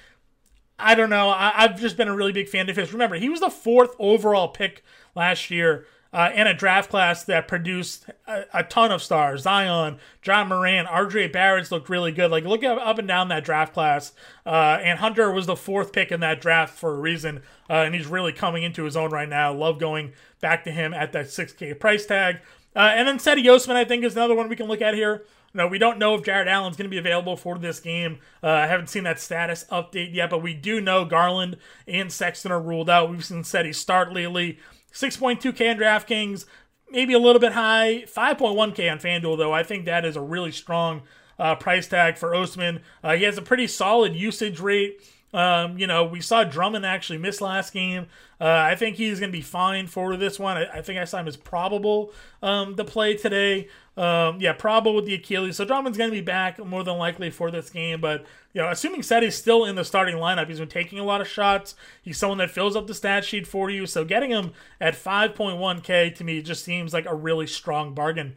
I 0.80 0.94
don't 0.94 1.10
know. 1.10 1.30
I, 1.30 1.54
have 1.56 1.80
just 1.80 1.98
been 1.98 2.08
a 2.08 2.16
really 2.16 2.34
big 2.34 2.50
fan 2.50 2.70
of 2.70 2.76
his. 2.76 2.94
Remember, 2.94 3.16
he 3.16 3.30
was 3.30 3.40
the 3.40 3.50
fourth 3.50 3.96
overall 3.98 4.48
pick 4.48 4.84
last 5.16 5.50
year 5.50 5.88
uh, 6.18 6.32
and 6.34 6.50
a 6.50 6.54
draft 6.54 6.90
class 6.90 7.24
that 7.26 7.48
produced 7.48 8.10
a, 8.26 8.46
a, 8.52 8.64
ton 8.64 8.92
of 8.92 9.04
stars. 9.04 9.44
Zion, 9.44 10.00
Ja 10.26 10.44
Morant, 10.44 10.88
RJ 10.88 11.32
Barrett's 11.32 11.72
looked 11.72 11.90
really 11.90 12.12
good. 12.12 12.32
Like 12.32 12.44
look 12.44 12.64
up 12.64 12.98
and 12.98 13.08
down 13.08 13.28
that 13.28 13.44
draft 13.44 13.72
class. 13.72 14.14
Uh, 14.44 14.80
and 14.82 14.98
Hunter 14.98 15.32
was 15.32 15.46
the 15.46 15.56
fourth 15.56 15.94
pick 15.94 16.12
in 16.12 16.20
that 16.22 16.42
draft 16.42 16.76
for 16.76 16.96
a 16.96 17.00
reason, 17.00 17.44
uh, 17.70 17.84
and 17.84 17.94
he's 17.94 18.08
really 18.08 18.34
coming 18.34 18.64
into 18.64 18.84
his 18.84 18.98
own 18.98 19.12
right 19.12 19.30
now. 19.30 19.54
Love 19.54 19.78
going 19.78 20.14
back 20.42 20.64
to 20.64 20.72
him 20.72 20.92
at 20.92 21.12
that 21.12 21.28
6K 21.28 21.80
price 21.80 22.08
tag. 22.08 22.38
Uh, 22.76 22.94
and 22.96 23.08
then 23.08 23.20
Cedi 23.20 23.48
Osman, 23.54 23.78
I 23.78 23.86
think, 23.86 24.04
is 24.04 24.16
another 24.16 24.34
one 24.34 24.50
we 24.50 24.56
can 24.56 24.68
look 24.68 24.82
at 24.82 24.96
here. 24.96 25.24
No, 25.54 25.68
we 25.68 25.78
don't 25.78 26.00
know 26.00 26.16
if 26.16 26.24
Jarrett 26.24 26.48
Allen's 26.48 26.78
going 26.78 26.90
to 26.90 26.94
be 26.94 26.98
available 26.98 27.38
for 27.38 27.60
this 27.60 27.80
game. 27.80 28.20
Uh, 28.44 28.50
I 28.50 28.68
haven't 28.68 28.90
seen 28.90 29.04
that 29.04 29.20
status 29.20 29.66
update 29.72 30.16
yet, 30.16 30.32
but 30.32 30.42
we 30.42 30.56
do 30.56 30.82
know 30.82 31.06
Garland 31.06 31.58
and 31.88 32.12
Sexton 32.12 32.52
are 32.52 32.60
ruled 32.60 32.90
out. 32.90 33.12
We've 33.12 33.24
seen 33.24 33.44
Cedi 33.44 33.74
start 33.74 34.14
lately. 34.14 34.58
6.2K 34.98 35.72
on 35.72 35.78
DraftKings, 35.78 36.46
maybe 36.90 37.14
a 37.14 37.20
little 37.20 37.40
bit 37.40 37.52
high. 37.52 38.06
5.1K 38.08 38.92
on 38.92 38.98
FanDuel, 38.98 39.38
though. 39.38 39.54
I 39.54 39.62
think 39.62 39.86
that 39.86 40.04
is 40.04 40.16
a 40.16 40.22
really 40.22 40.52
strong 40.52 41.04
uh, 41.38 41.54
price 41.54 41.88
tag 41.88 42.18
for 42.18 42.34
Osman. 42.34 42.82
Uh, 43.04 43.16
he 43.16 43.24
has 43.24 43.38
a 43.38 43.44
pretty 43.44 43.68
solid 43.68 44.16
usage 44.16 44.60
rate. 44.60 45.00
Um, 45.38 45.78
you 45.78 45.86
know, 45.86 46.04
we 46.04 46.20
saw 46.20 46.44
Drummond 46.44 46.84
actually 46.84 47.20
miss 47.20 47.42
last 47.42 47.72
game. 47.72 48.08
Uh, 48.42 48.46
I 48.46 48.74
think 48.74 48.96
he's 48.96 49.20
going 49.20 49.32
to 49.32 49.38
be 49.38 49.44
fine 49.44 49.86
for 49.86 50.18
this 50.18 50.40
one. 50.40 50.58
I, 50.58 50.66
I, 50.80 50.82
think 50.82 50.98
I 50.98 51.04
saw 51.04 51.20
him 51.20 51.28
as 51.28 51.38
probable 51.38 52.12
um, 52.42 52.76
to 52.76 52.84
play 52.84 53.16
today. 53.16 53.68
Um, 53.96 54.42
yeah, 54.42 54.54
probable 54.54 54.96
with 54.96 55.06
the 55.06 55.14
Achilles. 55.14 55.56
So 55.56 55.64
Drummond's 55.64 55.96
going 55.96 56.10
to 56.10 56.16
be 56.16 56.22
back 56.22 56.58
more 56.66 56.84
than 56.84 56.98
likely 56.98 57.30
for 57.30 57.52
this 57.52 57.70
game. 57.70 58.02
But, 58.02 58.26
you 58.52 58.64
know, 58.64 58.70
assuming 58.70 59.04
Cedi's 59.04 59.36
still 59.36 59.64
in 59.64 59.76
the 59.76 59.86
starting 59.86 60.16
lineup, 60.16 60.48
he's 60.48 60.58
been 60.58 60.70
taking 60.70 60.98
a 60.98 61.04
lot 61.04 61.22
of 61.22 61.28
shots. 61.28 61.76
He's 62.02 62.18
someone 62.18 62.40
that 62.40 62.50
fills 62.50 62.76
up 62.76 62.88
the 62.88 62.96
stat 62.96 63.24
sheet 63.24 63.46
for 63.46 63.70
you. 63.70 63.86
So 63.86 64.04
getting 64.04 64.32
him 64.32 64.54
at 64.82 64.96
5.1K 64.96 66.16
to 66.16 66.24
me 66.24 66.42
just 66.42 66.64
seems 66.64 66.94
like 66.94 67.06
a 67.06 67.14
really 67.14 67.46
strong 67.46 67.94
bargain. 67.94 68.36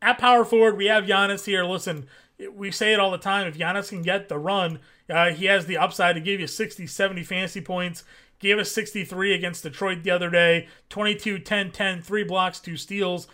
At 0.00 0.16
power 0.16 0.46
forward, 0.46 0.78
we 0.78 0.86
have 0.86 1.04
Giannis 1.04 1.44
here. 1.44 1.62
Listen, 1.62 2.06
we 2.54 2.70
say 2.70 2.94
it 2.94 3.00
all 3.00 3.10
the 3.10 3.18
time. 3.18 3.46
If 3.46 3.58
Giannis 3.58 3.90
can 3.90 4.00
get 4.00 4.30
the 4.30 4.38
run, 4.38 4.78
uh, 5.12 5.30
he 5.30 5.46
has 5.46 5.66
the 5.66 5.76
upside 5.76 6.14
to 6.14 6.20
give 6.20 6.40
you 6.40 6.46
60, 6.46 6.86
70 6.86 7.22
fantasy 7.22 7.60
points. 7.60 8.04
Gave 8.38 8.58
us 8.58 8.72
63 8.72 9.34
against 9.34 9.62
Detroit 9.62 10.02
the 10.02 10.10
other 10.10 10.30
day 10.30 10.68
22, 10.88 11.38
10, 11.38 11.70
10, 11.70 12.02
three 12.02 12.24
blocks, 12.24 12.58
two 12.58 12.76
steals. 12.76 13.28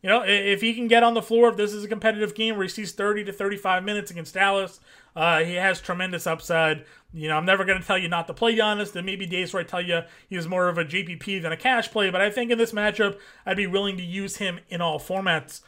You 0.00 0.10
know, 0.10 0.22
if 0.22 0.60
he 0.60 0.74
can 0.74 0.86
get 0.86 1.02
on 1.02 1.14
the 1.14 1.22
floor, 1.22 1.48
if 1.48 1.56
this 1.56 1.72
is 1.72 1.82
a 1.82 1.88
competitive 1.88 2.34
game 2.34 2.56
where 2.56 2.64
he 2.64 2.68
sees 2.68 2.92
30 2.92 3.24
to 3.24 3.32
35 3.32 3.82
minutes 3.82 4.10
against 4.10 4.34
Dallas, 4.34 4.78
uh, 5.16 5.40
he 5.40 5.54
has 5.54 5.80
tremendous 5.80 6.26
upside. 6.26 6.84
You 7.12 7.28
know, 7.28 7.38
I'm 7.38 7.46
never 7.46 7.64
going 7.64 7.80
to 7.80 7.86
tell 7.86 7.96
you 7.96 8.08
not 8.08 8.26
to 8.26 8.34
play 8.34 8.54
Giannis. 8.54 8.92
There 8.92 9.02
may 9.02 9.16
be 9.16 9.24
days 9.24 9.54
where 9.54 9.62
I 9.62 9.66
tell 9.66 9.80
you 9.80 10.02
he's 10.28 10.46
more 10.46 10.68
of 10.68 10.76
a 10.76 10.84
GPP 10.84 11.40
than 11.40 11.52
a 11.52 11.56
cash 11.56 11.90
play, 11.90 12.10
but 12.10 12.20
I 12.20 12.28
think 12.28 12.50
in 12.50 12.58
this 12.58 12.72
matchup, 12.72 13.18
I'd 13.46 13.56
be 13.56 13.66
willing 13.66 13.96
to 13.96 14.02
use 14.02 14.36
him 14.36 14.60
in 14.68 14.82
all 14.82 15.00
formats. 15.00 15.62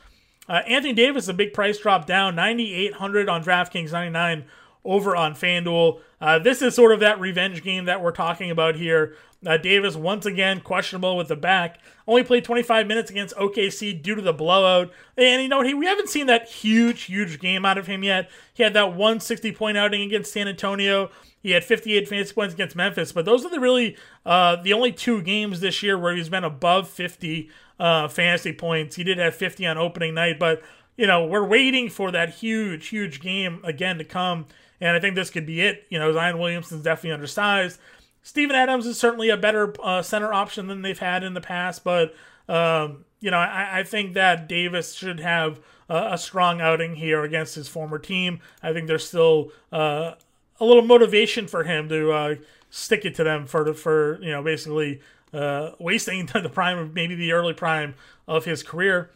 Uh, 0.49 0.61
Anthony 0.67 0.93
Davis, 0.93 1.29
a 1.29 1.35
big 1.35 1.53
price 1.53 1.79
drop 1.79 2.07
down, 2.07 2.37
9,800 2.37 3.29
on 3.29 3.43
DraftKings, 3.43 3.93
99 3.93 4.45
over 4.87 5.15
on 5.15 5.35
FanDuel. 5.35 6.01
Uh, 6.21 6.39
this 6.39 6.63
is 6.63 6.75
sort 6.75 6.93
of 6.93 7.01
that 7.01 7.21
revenge 7.21 7.63
game 7.63 7.85
that 7.85 8.03
we're 8.03 8.13
talking 8.13 8.51
about 8.51 8.77
here. 8.77 9.15
Uh, 9.45 9.57
Davis, 9.57 9.97
once 9.97 10.25
again, 10.25 10.61
questionable 10.61 11.17
with 11.17 11.29
the 11.29 11.37
back. 11.37 11.79
Only 12.09 12.25
played 12.25 12.45
25 12.45 12.87
minutes 12.87 13.11
against 13.11 13.37
OKC 13.37 14.01
due 14.01 14.15
to 14.15 14.23
the 14.23 14.33
blowout. 14.33 14.91
And 15.17 15.43
you 15.43 15.49
know, 15.49 15.63
he, 15.63 15.75
we 15.75 15.87
haven't 15.87 16.09
seen 16.09 16.27
that 16.29 16.49
huge, 16.49 17.03
huge 17.03 17.39
game 17.39 17.65
out 17.65 17.79
of 17.79 17.87
him 17.87 18.03
yet. 18.03 18.31
He 18.55 18.63
had 18.63 18.75
that 18.75 18.91
160 18.91 19.53
point 19.53 19.77
outing 19.77 20.03
against 20.03 20.33
San 20.33 20.49
Antonio. 20.49 21.11
He 21.47 21.53
had 21.53 21.63
58 21.63 22.09
fantasy 22.09 22.35
points 22.35 22.55
against 22.55 22.75
Memphis, 22.75 23.13
but 23.13 23.25
those 23.25 23.45
are 23.45 23.51
the 23.51 23.61
really 23.61 23.97
uh, 24.25 24.57
the 24.57 24.73
only 24.73 24.91
two 24.91 25.23
games 25.23 25.61
this 25.61 25.81
year 25.81 25.97
where 25.97 26.17
he's 26.17 26.29
been 26.29 26.43
above 26.43 26.89
50 26.89 27.49
uh, 27.79 28.09
fantasy 28.09 28.53
points. 28.53 28.97
He 28.97 29.05
did 29.05 29.19
have 29.19 29.35
50 29.35 29.65
on 29.67 29.79
opening 29.79 30.15
night, 30.15 30.41
but 30.41 30.61
you 30.97 31.07
know 31.07 31.25
we're 31.25 31.47
waiting 31.47 31.89
for 31.89 32.11
that 32.11 32.31
huge, 32.31 32.89
huge 32.89 33.21
game 33.21 33.61
again 33.63 33.99
to 33.99 34.05
come, 34.05 34.47
and 34.81 34.97
I 34.97 35.01
think 35.01 35.15
this 35.15 35.31
could 35.31 35.47
be 35.47 35.61
it. 35.61 35.85
You 35.89 35.99
know, 35.99 36.13
Zion 36.13 36.39
Williamson's 36.39 36.83
definitely 36.83 37.13
undersized. 37.13 37.79
Steven 38.23 38.57
Adams 38.57 38.87
is 38.87 38.99
certainly 38.99 39.29
a 39.29 39.37
better 39.37 39.75
uh, 39.83 40.03
center 40.03 40.33
option 40.33 40.67
than 40.67 40.83
they've 40.83 40.99
had 40.99 41.23
in 41.23 41.35
the 41.35 41.41
past, 41.41 41.85
but 41.85 42.15
um, 42.49 43.05
you 43.21 43.31
know 43.31 43.39
I, 43.39 43.81
I, 43.81 43.83
think 43.85 44.15
that 44.15 44.49
Davis 44.49 44.95
should 44.95 45.21
have 45.21 45.61
a 45.89 46.19
strong 46.19 46.61
outing 46.61 46.97
here 46.97 47.23
against 47.23 47.55
his 47.55 47.69
former 47.69 47.99
team. 47.99 48.41
I 48.63 48.73
think 48.73 48.89
there's 48.89 49.07
still 49.07 49.53
uh, 49.73 50.15
a 50.59 50.65
little 50.65 50.83
motivation 50.83 51.47
for 51.47 51.65
him 51.65 51.89
to 51.89 52.13
uh, 52.13 52.35
stick 52.71 53.05
it 53.05 53.15
to 53.17 53.25
them 53.25 53.47
for 53.47 53.73
for 53.75 54.21
you 54.23 54.31
know 54.31 54.43
basically 54.43 55.01
uh, 55.33 55.71
wasting 55.79 56.27
the 56.33 56.49
prime 56.49 56.93
maybe 56.95 57.15
the 57.15 57.33
early 57.33 57.55
prime 57.55 57.95
of 58.27 58.45
his 58.45 58.63
career. 58.63 59.11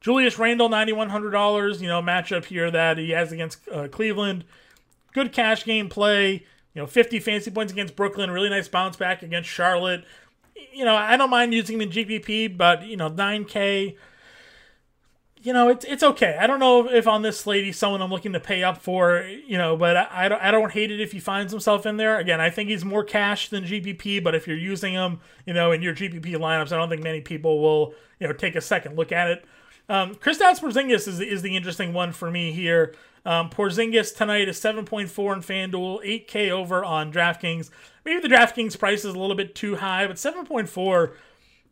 Julius 0.00 0.38
Randle, 0.38 0.68
ninety 0.68 0.92
one 0.92 1.08
hundred 1.08 1.30
dollars. 1.30 1.80
You 1.80 1.88
know 1.88 2.02
matchup 2.02 2.44
here 2.44 2.70
that 2.70 2.98
he 2.98 3.10
has 3.10 3.32
against 3.32 3.66
uh, 3.68 3.88
Cleveland. 3.88 4.44
Good 5.16 5.32
cash 5.32 5.64
game 5.64 5.88
play. 5.88 6.44
You 6.74 6.82
know, 6.82 6.86
fifty 6.86 7.20
fancy 7.20 7.50
points 7.50 7.72
against 7.72 7.96
Brooklyn. 7.96 8.30
Really 8.30 8.50
nice 8.50 8.68
bounce 8.68 8.98
back 8.98 9.22
against 9.22 9.48
Charlotte. 9.48 10.04
You 10.74 10.84
know, 10.84 10.94
I 10.94 11.16
don't 11.16 11.30
mind 11.30 11.54
using 11.54 11.78
the 11.78 11.86
GPP, 11.86 12.54
but 12.54 12.84
you 12.84 12.98
know, 12.98 13.08
nine 13.08 13.46
K 13.46 13.96
you 15.46 15.52
know, 15.52 15.68
it's 15.68 15.84
it's 15.84 16.02
okay. 16.02 16.36
I 16.40 16.48
don't 16.48 16.58
know 16.58 16.90
if 16.90 17.06
on 17.06 17.22
this 17.22 17.38
slate 17.38 17.64
he's 17.64 17.78
someone 17.78 18.02
I'm 18.02 18.10
looking 18.10 18.32
to 18.32 18.40
pay 18.40 18.64
up 18.64 18.82
for, 18.82 19.22
you 19.46 19.56
know, 19.56 19.76
but 19.76 19.96
I, 19.96 20.08
I, 20.10 20.28
don't, 20.28 20.42
I 20.42 20.50
don't 20.50 20.72
hate 20.72 20.90
it 20.90 21.00
if 21.00 21.12
he 21.12 21.20
finds 21.20 21.52
himself 21.52 21.86
in 21.86 21.98
there. 21.98 22.18
Again, 22.18 22.40
I 22.40 22.50
think 22.50 22.68
he's 22.68 22.84
more 22.84 23.04
cash 23.04 23.48
than 23.48 23.62
GPP, 23.62 24.24
but 24.24 24.34
if 24.34 24.48
you're 24.48 24.56
using 24.56 24.94
him, 24.94 25.20
you 25.46 25.54
know, 25.54 25.70
in 25.70 25.82
your 25.82 25.94
GPP 25.94 26.34
lineups, 26.34 26.72
I 26.72 26.76
don't 26.76 26.88
think 26.88 27.04
many 27.04 27.20
people 27.20 27.62
will, 27.62 27.94
you 28.18 28.26
know, 28.26 28.32
take 28.32 28.56
a 28.56 28.60
second 28.60 28.96
look 28.96 29.12
at 29.12 29.30
it. 29.30 29.44
Um, 29.88 30.14
Kristaps 30.16 30.60
Porzingis 30.60 31.06
is, 31.06 31.20
is 31.20 31.42
the 31.42 31.56
interesting 31.56 31.92
one 31.92 32.12
for 32.12 32.30
me 32.30 32.52
here. 32.52 32.94
Um, 33.24 33.50
Porzingis 33.50 34.14
tonight 34.14 34.48
is 34.48 34.58
7.4 34.58 35.34
in 35.34 35.72
FanDuel, 35.72 36.26
8K 36.26 36.50
over 36.50 36.84
on 36.84 37.12
DraftKings. 37.12 37.70
Maybe 38.04 38.20
the 38.20 38.34
DraftKings 38.34 38.78
price 38.78 39.04
is 39.04 39.14
a 39.14 39.18
little 39.18 39.36
bit 39.36 39.54
too 39.54 39.76
high, 39.76 40.06
but 40.06 40.16
7.4 40.16 41.12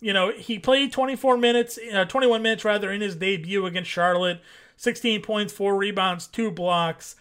you 0.05 0.12
know, 0.12 0.33
he 0.33 0.59
played 0.59 0.92
24 0.92 1.38
minutes, 1.38 1.79
uh, 1.94 2.05
21 2.05 2.42
minutes 2.42 2.62
rather, 2.62 2.92
in 2.92 3.00
his 3.00 3.16
debut 3.16 3.64
against 3.64 3.90
Charlotte. 3.90 4.42
16 4.77 5.22
points, 5.22 5.50
four 5.50 5.77
rebounds, 5.77 6.27
two 6.27 6.50
blocks. 6.50 7.16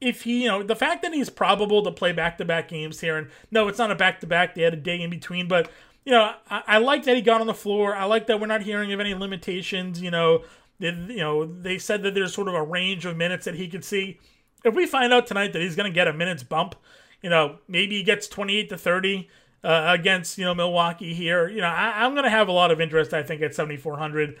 If 0.00 0.22
he, 0.22 0.44
you 0.44 0.48
know, 0.48 0.62
the 0.62 0.74
fact 0.74 1.02
that 1.02 1.12
he's 1.12 1.28
probable 1.28 1.82
to 1.82 1.90
play 1.90 2.12
back 2.12 2.38
to 2.38 2.46
back 2.46 2.68
games 2.68 3.00
here, 3.00 3.18
and 3.18 3.28
no, 3.50 3.68
it's 3.68 3.78
not 3.78 3.90
a 3.90 3.94
back 3.94 4.20
to 4.20 4.26
back, 4.26 4.54
they 4.54 4.62
had 4.62 4.72
a 4.72 4.78
day 4.78 5.02
in 5.02 5.10
between, 5.10 5.46
but, 5.46 5.70
you 6.04 6.12
know, 6.12 6.34
I, 6.50 6.62
I, 6.66 6.78
like 6.78 7.04
that 7.04 7.16
he 7.16 7.22
got 7.22 7.40
on 7.40 7.46
the 7.46 7.54
floor. 7.54 7.94
I 7.94 8.04
like 8.04 8.26
that 8.26 8.40
we're 8.40 8.46
not 8.46 8.62
hearing 8.62 8.92
of 8.92 9.00
any 9.00 9.14
limitations. 9.14 10.00
You 10.00 10.10
know, 10.10 10.44
they, 10.78 10.88
you 10.88 11.18
know, 11.18 11.46
they 11.46 11.78
said 11.78 12.02
that 12.02 12.14
there's 12.14 12.34
sort 12.34 12.48
of 12.48 12.54
a 12.54 12.62
range 12.62 13.06
of 13.06 13.16
minutes 13.16 13.44
that 13.44 13.54
he 13.54 13.68
could 13.68 13.84
see. 13.84 14.18
If 14.64 14.74
we 14.74 14.86
find 14.86 15.12
out 15.12 15.26
tonight 15.26 15.52
that 15.52 15.62
he's 15.62 15.76
going 15.76 15.90
to 15.90 15.94
get 15.94 16.08
a 16.08 16.12
minutes 16.12 16.42
bump, 16.42 16.74
you 17.22 17.30
know, 17.30 17.58
maybe 17.68 17.96
he 17.96 18.02
gets 18.02 18.26
28 18.28 18.68
to 18.70 18.78
30 18.78 19.28
uh, 19.64 19.86
against 19.88 20.38
you 20.38 20.44
know 20.44 20.54
Milwaukee 20.54 21.14
here. 21.14 21.48
You 21.48 21.60
know, 21.60 21.68
I, 21.68 22.04
am 22.04 22.12
going 22.12 22.24
to 22.24 22.30
have 22.30 22.48
a 22.48 22.52
lot 22.52 22.70
of 22.70 22.80
interest. 22.80 23.14
I 23.14 23.22
think 23.22 23.42
at 23.42 23.54
7,400. 23.54 24.38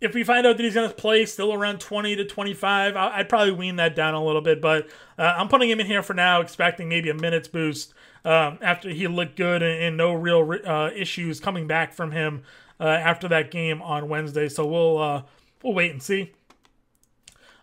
If 0.00 0.14
we 0.14 0.22
find 0.22 0.46
out 0.46 0.56
that 0.56 0.62
he's 0.62 0.74
going 0.74 0.88
to 0.88 0.94
play 0.94 1.26
still 1.26 1.52
around 1.52 1.80
20 1.80 2.14
to 2.16 2.24
25, 2.24 2.94
I, 2.94 3.18
would 3.18 3.28
probably 3.28 3.52
wean 3.52 3.76
that 3.76 3.96
down 3.96 4.14
a 4.14 4.24
little 4.24 4.42
bit. 4.42 4.60
But 4.60 4.88
uh, 5.18 5.22
I'm 5.22 5.48
putting 5.48 5.70
him 5.70 5.80
in 5.80 5.86
here 5.86 6.02
for 6.02 6.14
now, 6.14 6.40
expecting 6.40 6.88
maybe 6.88 7.08
a 7.10 7.14
minutes 7.14 7.48
boost 7.48 7.94
um, 8.28 8.58
after 8.60 8.90
he 8.90 9.08
looked 9.08 9.36
good 9.36 9.62
and, 9.62 9.82
and 9.82 9.96
no 9.96 10.12
real 10.12 10.54
uh, 10.66 10.90
issues 10.94 11.40
coming 11.40 11.66
back 11.66 11.94
from 11.94 12.12
him 12.12 12.42
uh, 12.78 12.84
after 12.84 13.26
that 13.26 13.50
game 13.50 13.80
on 13.80 14.10
Wednesday. 14.10 14.50
So 14.50 14.66
we'll 14.66 14.98
uh, 14.98 15.22
we'll 15.62 15.72
wait 15.72 15.92
and 15.92 16.02
see. 16.02 16.32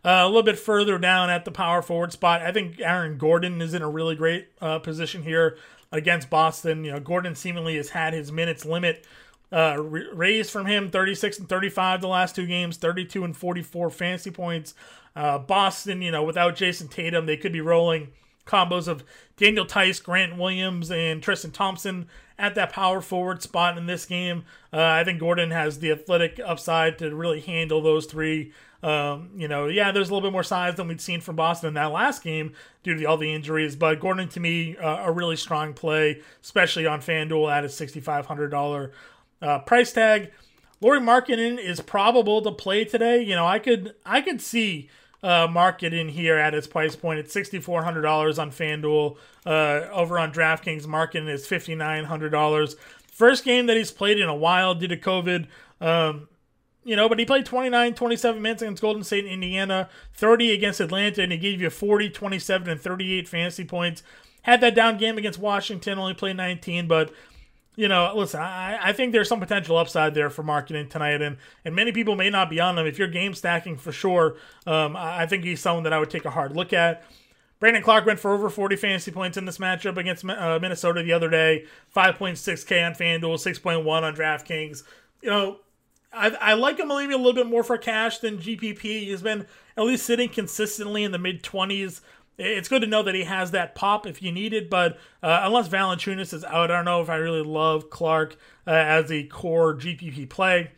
Uh, 0.04 0.24
a 0.24 0.26
little 0.26 0.44
bit 0.44 0.58
further 0.58 0.98
down 0.98 1.30
at 1.30 1.46
the 1.46 1.52
power 1.52 1.84
forward 1.84 2.12
spot, 2.12 2.42
I 2.42 2.52
think 2.52 2.80
Aaron 2.80 3.18
Gordon 3.18 3.62
is 3.62 3.76
in 3.76 3.84
a 3.84 3.90
really 3.90 4.16
great 4.16 4.48
uh, 4.60 4.80
position 4.80 5.22
here 5.22 5.58
against 5.92 6.32
Boston. 6.32 6.84
You 6.84 6.94
know, 6.94 7.00
Gordon 7.00 7.36
seemingly 7.36 7.76
has 7.78 7.90
had 7.90 8.14
his 8.14 8.32
minutes 8.32 8.66
limit 8.66 9.06
uh, 9.52 9.78
raised 9.80 10.50
from 10.50 10.66
him 10.66 10.90
36 10.90 11.40
and 11.40 11.50
35 11.50 12.02
the 12.02 12.08
last 12.08 12.36
two 12.36 12.48
games, 12.48 12.78
32 12.78 13.24
and 13.24 13.38
44 13.38 13.92
fantasy 13.92 14.32
points. 14.32 14.74
Uh, 15.16 15.38
Boston, 15.38 16.02
you 16.02 16.12
know, 16.12 16.24
without 16.24 16.56
Jayson 16.56 16.88
Tatum, 16.88 17.28
they 17.28 17.38
could 17.38 17.54
be 17.54 17.62
rolling 17.62 18.10
combos 18.46 18.88
of 18.88 19.04
Daniel 19.38 19.66
Theis, 19.66 20.00
Grant 20.00 20.38
Williams, 20.38 20.92
and 20.92 21.22
Tristan 21.22 21.52
Thompson 21.52 22.08
at 22.38 22.56
that 22.56 22.72
power 22.72 23.02
forward 23.02 23.42
spot 23.42 23.78
in 23.78 23.86
this 23.86 24.06
game. 24.06 24.44
Uh, 24.72 24.82
I 24.82 25.04
think 25.04 25.20
Gordon 25.20 25.52
has 25.52 25.80
the 25.80 25.92
athletic 25.92 26.40
upside 26.44 26.98
to 27.00 27.16
really 27.16 27.42
handle 27.42 27.82
those 27.82 28.06
three 28.06 28.52
um, 28.86 29.32
you 29.36 29.48
know, 29.48 29.66
yeah, 29.66 29.92
there's 29.92 30.10
a 30.10 30.14
little 30.14 30.30
bit 30.30 30.32
more 30.32 30.44
size 30.44 30.76
than 30.76 30.88
we'd 30.88 31.02
seen 31.02 31.20
from 31.20 31.36
Boston 31.36 31.70
in 31.70 31.74
that 31.74 31.92
last 31.92 32.22
game 32.24 32.54
due 32.84 32.94
to 32.94 33.06
all 33.06 33.18
the 33.18 33.34
injuries, 33.34 33.76
but 33.76 34.00
Gordon 34.00 34.30
to 34.30 34.40
me 34.40 34.78
uh, 34.78 35.08
a 35.08 35.12
really 35.12 35.38
strong 35.38 35.74
play, 35.74 36.22
especially 36.44 36.86
on 36.86 37.00
FanDuel 37.02 37.52
at 37.52 37.66
a 37.66 37.68
$6,500 37.68 38.92
uh, 39.42 39.60
price 39.60 39.92
tag. 39.92 40.32
Lauri 40.82 41.00
Markkanen 41.00 41.58
is 41.58 41.82
probable 41.82 42.44
to 42.44 42.52
play 42.52 42.86
today. 42.86 43.24
You 43.24 43.34
know, 43.34 43.48
I 43.48 43.58
could 43.58 43.96
I 44.06 44.22
could 44.22 44.40
see 44.40 44.90
uh, 45.26 45.74
in 45.82 46.10
here 46.10 46.38
at 46.38 46.54
its 46.54 46.68
price 46.68 46.96
point 46.96 47.20
It's 47.20 47.34
sixty 47.34 47.60
four 47.60 47.84
hundred 47.84 48.04
dollars 48.04 48.38
on 48.38 48.52
FanDuel. 48.52 49.18
Uh, 49.46 49.88
over 49.92 50.20
on 50.20 50.32
DraftKings, 50.32 50.86
market 50.86 51.28
is 51.28 51.48
fifty 51.48 51.74
nine 51.74 52.06
hundred 52.06 52.30
dollars. 52.30 52.76
First 53.12 53.44
game 53.44 53.66
that 53.66 53.76
he's 53.76 53.92
played 53.92 54.20
in 54.20 54.30
a 54.30 54.36
while 54.36 54.76
due 54.76 54.88
to 54.88 54.98
COVID. 54.98 55.48
Um, 55.82 56.28
you 56.84 56.96
know, 56.96 57.10
but 57.10 57.18
he 57.18 57.26
played 57.26 57.48
29, 57.48 57.96
27 57.96 58.40
minutes 58.40 58.62
against 58.62 58.82
Golden 58.82 59.04
State 59.04 59.24
and 59.24 59.34
Indiana, 59.34 59.90
30 60.14 60.52
against 60.52 60.80
Atlanta, 60.80 61.24
and 61.24 61.32
he 61.32 61.38
gave 61.40 61.60
you 61.60 61.72
40, 61.72 62.12
27, 62.12 62.70
and 62.70 62.80
38 62.80 63.28
fantasy 63.28 63.66
points. 63.66 64.04
Had 64.44 64.62
that 64.62 64.76
down 64.76 65.00
game 65.00 65.18
against 65.18 65.40
Washington, 65.40 65.98
only 65.98 66.14
played 66.14 66.38
19, 66.38 66.88
but 66.88 67.12
you 67.76 67.88
know, 67.88 68.14
listen, 68.16 68.40
I, 68.40 68.90
I 68.90 68.94
think 68.94 69.12
there's 69.12 69.30
some 69.30 69.40
potential 69.40 69.78
upside 69.78 70.14
there 70.14 70.30
for 70.30 70.44
Markkanen 70.44 70.90
tonight, 70.90 71.22
and 71.22 71.38
and 71.64 71.76
many 71.76 71.92
people 71.92 72.16
may 72.16 72.30
not 72.30 72.50
be 72.50 72.60
on 72.60 72.76
them. 72.76 72.88
If 72.88 72.98
you're 72.98 73.08
game 73.08 73.34
stacking 73.34 73.78
for 73.78 73.92
sure, 73.92 74.38
um, 74.66 74.96
I 74.96 75.26
think 75.26 75.44
he's 75.44 75.60
someone 75.60 75.84
that 75.84 75.94
I 75.94 76.00
would 76.00 76.10
take 76.10 76.26
a 76.26 76.32
hard 76.32 76.56
look 76.56 76.74
at. 76.74 77.04
Brandon 77.60 77.82
Clarke 77.82 78.06
went 78.06 78.20
for 78.20 78.34
over 78.34 78.50
40 78.50 78.76
fantasy 78.76 79.12
points 79.12 79.38
in 79.38 79.46
this 79.46 79.58
matchup 79.58 79.98
against 79.98 80.26
uh, 80.26 80.60
Minnesota 80.62 81.02
the 81.02 81.14
other 81.14 81.30
day. 81.30 81.66
5.6K 81.96 82.86
on 82.86 82.94
FanDuel, 82.94 83.36
6.1 83.38 83.88
on 83.88 84.16
DraftKings. 84.16 84.84
You 85.22 85.30
know, 85.30 85.60
I, 86.14 86.30
I 86.42 86.54
like 86.54 86.80
him 86.80 86.90
maybe 86.90 87.14
a 87.14 87.18
little 87.18 87.34
bit 87.34 87.48
more 87.48 87.64
for 87.64 87.78
cash 87.78 88.20
than 88.20 88.38
GPP. 88.38 88.82
He's 88.82 89.22
been 89.22 89.48
at 89.78 89.84
least 89.84 90.06
sitting 90.06 90.30
consistently 90.30 91.04
in 91.04 91.12
the 91.12 91.18
mid 91.18 91.44
20s. 91.44 92.02
It's 92.38 92.68
good 92.68 92.82
to 92.82 92.88
know 92.88 93.02
that 93.04 93.16
he 93.16 93.24
has 93.24 93.52
that 93.52 93.76
pop 93.76 94.06
if 94.06 94.22
you 94.22 94.32
need 94.32 94.54
it, 94.54 94.70
but 94.70 94.98
uh, 95.24 95.42
unless 95.44 95.70
Valanciunas 95.70 96.34
is 96.34 96.44
out, 96.44 96.70
I 96.70 96.76
don't 96.76 96.86
know 96.86 97.02
if 97.02 97.10
I 97.10 97.16
really 97.16 97.44
love 97.44 97.90
Clarke 97.90 98.36
uh, 98.68 98.72
as 98.72 99.12
a 99.12 99.24
core 99.24 99.74
GPP 99.74 100.30
play. 100.30 100.72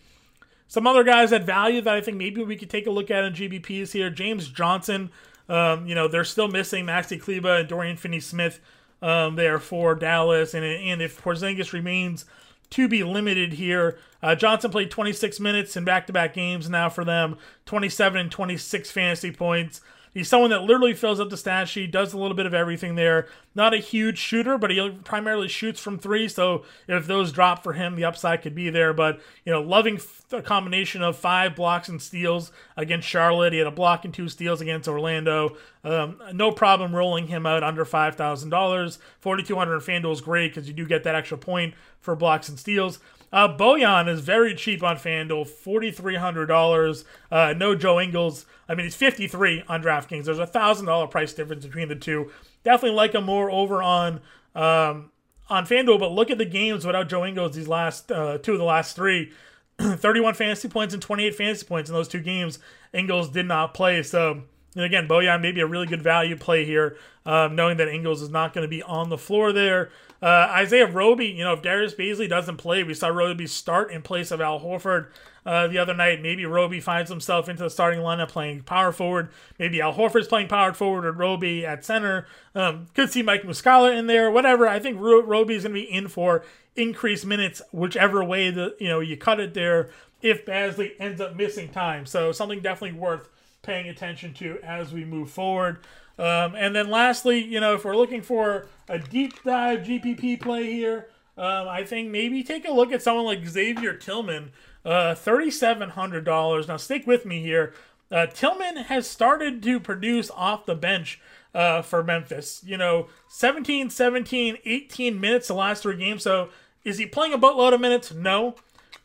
Some 0.68 0.86
other 0.86 1.04
guys 1.04 1.34
at 1.34 1.46
value 1.46 1.82
that 1.82 1.94
I 1.96 2.02
think 2.02 2.18
maybe 2.18 2.44
we 2.44 2.58
could 2.58 2.70
take 2.70 2.86
a 2.86 2.92
look 2.92 3.10
at 3.10 3.24
in 3.24 3.34
GPPs 3.34 3.94
here. 3.94 4.10
James 4.10 4.50
Johnson, 4.50 5.10
um, 5.50 5.88
you 5.88 5.96
know, 5.96 6.08
they're 6.08 6.24
still 6.24 6.48
missing 6.48 6.86
Maxi 6.86 7.20
Kleber 7.20 7.60
and 7.60 7.70
Dorian 7.70 7.98
Finney 7.98 8.20
Smith 8.20 8.60
um, 9.02 9.36
there 9.36 9.60
for 9.60 9.96
Dallas. 9.96 10.54
And, 10.54 10.64
and 10.64 11.02
if 11.02 11.22
Porzingis 11.22 11.74
remains 11.74 12.26
to 12.72 12.88
be 12.88 13.04
limited 13.04 13.54
here. 13.54 13.98
Uh, 14.22 14.36
Johnson 14.36 14.72
played 14.72 14.92
26 14.92 15.40
minutes 15.40 15.76
in 15.78 15.86
back 15.86 16.08
to 16.08 16.14
back 16.14 16.34
games 16.34 16.70
now 16.70 16.90
for 16.90 17.06
them, 17.06 17.38
27 17.66 18.20
and 18.20 18.32
26 18.32 18.92
fantasy 18.92 19.32
points. 19.32 19.82
He's 20.18 20.28
someone 20.28 20.50
that 20.50 20.64
literally 20.64 20.96
fills 20.96 21.20
up 21.20 21.30
the 21.30 21.38
stat 21.38 21.70
sheet, 21.70 21.92
does 21.92 22.12
a 22.12 22.18
little 22.18 22.36
bit 22.36 22.48
of 22.48 22.54
everything 22.56 22.96
there. 22.96 23.28
Not 23.54 23.76
a 23.76 23.78
huge 23.78 24.18
shooter, 24.18 24.58
but 24.58 24.72
he 24.72 24.90
primarily 25.04 25.48
shoots 25.48 25.80
from 25.80 26.00
three. 26.00 26.28
So 26.28 26.66
if 26.88 27.06
those 27.06 27.32
drop 27.32 27.62
for 27.62 27.74
him, 27.74 27.96
the 27.96 28.06
upside 28.06 28.42
could 28.42 28.56
be 28.56 28.72
there. 28.72 28.94
But 28.94 29.22
you 29.46 29.54
know, 29.54 29.62
loving 29.62 30.02
a 30.32 30.42
combination 30.42 31.04
of 31.04 31.18
five 31.18 31.56
blocks 31.56 31.88
and 31.88 32.02
steals 32.02 32.52
against 32.76 33.08
Charlotte. 33.08 33.54
He 33.54 33.60
had 33.60 33.68
a 33.68 33.72
block 33.72 34.06
and 34.06 34.14
two 34.14 34.28
steals 34.28 34.60
against 34.60 34.90
Orlando. 34.90 35.56
Um, 35.84 36.20
no 36.34 36.52
problem 36.52 36.96
rolling 36.96 37.28
him 37.28 37.46
out 37.46 37.62
under 37.62 37.86
five 37.86 38.16
thousand 38.16 38.50
dollars. 38.50 38.98
Forty 39.20 39.44
two 39.44 39.58
hundred 39.58 39.82
FanDuel 39.82 40.14
is 40.14 40.22
great 40.22 40.48
because 40.48 40.68
you 40.68 40.74
do 40.74 40.88
get 40.88 41.04
that 41.04 41.14
extra 41.14 41.38
point 41.38 41.76
for 42.00 42.16
blocks 42.16 42.50
and 42.50 42.58
steals. 42.58 42.98
Uh, 43.32 43.56
Bojan 43.56 44.08
is 44.08 44.22
very 44.22 44.56
cheap 44.56 44.82
on 44.84 44.96
FanDuel, 44.96 45.48
forty 45.48 45.92
three 45.92 46.16
hundred 46.16 46.46
dollars. 46.46 47.04
Uh, 47.32 47.54
no 47.56 47.76
Joe 47.76 48.00
Ingles. 48.00 48.46
I 48.70 48.76
mean, 48.76 48.86
he's 48.86 48.96
fifty 48.96 49.28
three 49.28 49.64
on 49.68 49.82
DraftKings. 49.84 50.26
There's 50.26 50.40
a 50.40 50.48
thousand 50.48 50.86
dollar 50.86 51.08
price 51.08 51.34
difference 51.34 51.66
between 51.66 51.90
the 51.90 51.96
two. 51.96 52.32
Definitely 52.64 52.96
like 52.96 53.14
him 53.14 53.26
more 53.26 53.52
over 53.52 53.84
on 53.84 54.22
um, 54.56 55.12
on 55.50 55.66
FanDuel. 55.66 56.00
But 56.00 56.12
look 56.14 56.32
at 56.32 56.38
the 56.38 56.46
games 56.46 56.86
without 56.86 57.10
Joe 57.10 57.26
Ingles. 57.26 57.56
These 57.56 57.68
last 57.68 58.12
uh, 58.12 58.38
two 58.38 58.54
of 58.54 58.60
the 58.60 58.64
last 58.66 58.96
three. 58.96 59.32
31 59.80 60.34
fantasy 60.34 60.68
points 60.68 60.96
and 60.96 61.04
28 61.04 61.36
fantasy 61.36 61.66
points 61.66 61.88
in 61.88 61.96
those 61.96 62.08
two 62.08 62.20
games. 62.20 62.58
Ingles 62.94 63.30
did 63.30 63.46
not 63.46 63.76
play. 63.76 64.02
So, 64.02 64.42
and 64.78 64.86
again, 64.86 65.08
Bojan 65.08 65.42
may 65.42 65.52
be 65.52 65.62
a 65.62 65.66
really 65.66 65.88
good 65.88 66.04
value 66.04 66.38
play 66.38 66.64
here, 66.64 66.98
um, 67.26 67.56
knowing 67.56 67.78
that 67.78 67.88
Ingles 67.88 68.22
is 68.22 68.30
not 68.30 68.54
going 68.54 68.62
to 68.62 68.70
be 68.70 68.84
on 68.84 69.10
the 69.10 69.18
floor 69.18 69.52
there. 69.52 69.90
Uh, 70.22 70.48
Isaiah 70.52 70.86
Roby, 70.86 71.26
you 71.26 71.44
know, 71.44 71.54
if 71.54 71.64
Darius 71.64 71.96
Bazley 71.96 72.30
doesn't 72.30 72.58
play, 72.58 72.84
we 72.84 72.94
saw 72.94 73.08
Roby 73.08 73.48
start 73.48 73.92
in 73.92 74.04
place 74.04 74.30
of 74.30 74.40
Al 74.40 74.60
Horford 74.60 75.08
uh, 75.48 75.68
the 75.68 75.80
other 75.80 75.96
night. 75.96 76.22
Maybe 76.22 76.46
Roby 76.46 76.80
finds 76.80 77.10
himself 77.10 77.50
into 77.50 77.64
the 77.64 77.72
starting 77.72 78.02
lineup 78.02 78.30
playing 78.30 78.64
power 78.64 78.92
forward. 78.92 79.30
Maybe 79.58 79.82
Al 79.82 79.96
Horford's 79.96 80.28
playing 80.28 80.48
power 80.48 80.74
forward 80.74 81.06
or 81.06 81.12
Roby 81.12 81.66
at 81.66 81.84
center. 81.84 82.28
Um, 82.54 82.86
could 82.94 83.12
see 83.12 83.24
Mike 83.24 83.44
Muscala 83.44 83.98
in 83.98 84.06
there, 84.06 84.30
whatever. 84.30 84.68
I 84.68 84.78
think 84.78 85.00
Ro- 85.00 85.24
Roby's 85.24 85.64
going 85.64 85.74
to 85.74 85.82
be 85.82 85.92
in 85.92 86.08
for 86.08 86.46
increased 86.76 87.26
minutes, 87.26 87.64
whichever 87.72 88.24
way 88.24 88.52
that 88.52 88.76
you 88.80 88.90
know 88.90 89.00
you 89.00 89.18
cut 89.18 89.40
it 89.40 89.56
there. 89.56 89.90
If 90.22 90.46
Bazley 90.46 90.92
ends 91.00 91.20
up 91.20 91.36
missing 91.36 91.70
time, 91.70 92.06
so 92.06 92.32
something 92.32 92.60
definitely 92.60 93.00
worth 93.00 93.30
paying 93.68 93.88
attention 93.88 94.34
to 94.34 94.58
as 94.64 94.92
we 94.92 95.06
move 95.06 95.30
forward. 95.30 95.78
Um, 96.18 96.56
and 96.56 96.76
then 96.76 96.90
lastly, 96.90 97.44
you 97.44 97.60
know, 97.60 97.76
if 97.76 97.86
we're 97.86 97.96
looking 97.96 98.24
for 98.24 98.66
a 98.90 98.98
deep 98.98 99.44
dive 99.44 99.82
GPP 99.82 100.42
play 100.42 100.74
here, 100.74 101.10
um, 101.38 101.68
I 101.68 101.84
think 101.84 102.10
maybe 102.10 102.42
take 102.44 102.68
a 102.68 102.72
look 102.72 102.92
at 102.92 103.04
someone 103.04 103.26
like 103.26 103.46
Xavier 103.46 103.94
Tillman, 103.94 104.52
uh, 104.84 105.14
$3,700. 105.14 106.68
Now, 106.68 106.78
stick 106.78 107.06
with 107.06 107.26
me 107.28 107.44
here. 107.44 107.74
Uh, 108.10 108.26
Tillman 108.26 108.78
has 108.86 109.08
started 109.08 109.62
to 109.62 109.80
produce 109.80 110.32
off 110.32 110.66
the 110.66 110.74
bench 110.74 111.20
uh, 111.54 111.84
for 111.84 112.04
Memphis. 112.04 112.64
You 112.66 112.78
know, 112.78 113.08
17, 113.28 113.92
17, 113.92 114.58
18 114.66 115.20
minutes 115.22 115.50
the 115.50 115.54
last 115.54 115.84
three 115.84 115.98
games. 115.98 116.24
So 116.24 116.50
is 116.84 116.98
he 116.98 117.06
playing 117.06 117.34
a 117.34 117.38
boatload 117.38 117.74
of 117.74 117.82
minutes? 117.82 118.12
No. 118.14 118.56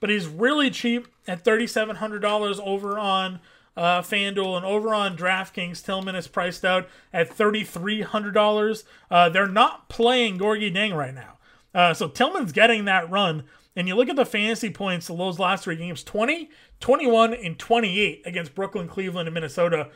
but 0.00 0.08
he's 0.10 0.26
really 0.26 0.70
cheap 0.70 1.06
at 1.28 1.44
$3,700 1.44 2.60
over 2.60 2.98
on 2.98 3.38
uh, 3.76 4.02
FanDuel 4.02 4.56
and 4.56 4.66
over 4.66 4.94
on 4.94 5.16
DraftKings. 5.16 5.84
Tillman 5.84 6.14
is 6.14 6.28
priced 6.28 6.64
out 6.64 6.88
at 7.12 7.30
$3,300. 7.30 8.84
Uh, 9.10 9.28
they're 9.28 9.48
not 9.48 9.88
playing 9.88 10.38
Gorgui 10.38 10.74
Dieng 10.74 10.94
right 10.94 11.14
now. 11.14 11.38
Uh, 11.74 11.94
so 11.94 12.08
Tillman's 12.08 12.52
getting 12.52 12.84
that 12.84 13.10
run. 13.10 13.44
And 13.74 13.88
you 13.88 13.94
look 13.94 14.08
at 14.08 14.16
the 14.16 14.26
fantasy 14.26 14.70
points 14.70 15.08
of 15.08 15.16
those 15.16 15.38
last 15.38 15.64
three 15.64 15.76
games 15.76 16.04
20, 16.04 16.50
21, 16.80 17.32
and 17.34 17.58
28 17.58 18.22
against 18.26 18.54
Brooklyn, 18.54 18.88
Cleveland, 18.88 19.28
and 19.28 19.34
Minnesota. 19.34 19.88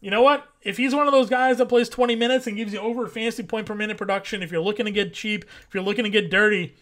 You 0.00 0.10
know 0.10 0.20
what? 0.20 0.46
If 0.60 0.76
he's 0.76 0.94
one 0.94 1.06
of 1.06 1.12
those 1.14 1.30
guys 1.30 1.56
that 1.56 1.70
plays 1.70 1.88
20 1.88 2.14
minutes 2.16 2.46
and 2.46 2.56
gives 2.56 2.74
you 2.74 2.78
over 2.80 3.06
fantasy 3.06 3.42
point 3.42 3.66
per 3.66 3.74
minute 3.74 3.96
production, 3.96 4.42
if 4.42 4.52
you're 4.52 4.60
looking 4.60 4.84
to 4.84 4.92
get 4.92 5.14
cheap, 5.14 5.46
if 5.66 5.72
you're 5.72 5.82
looking 5.82 6.04
to 6.04 6.10
get 6.10 6.30
dirty, 6.30 6.74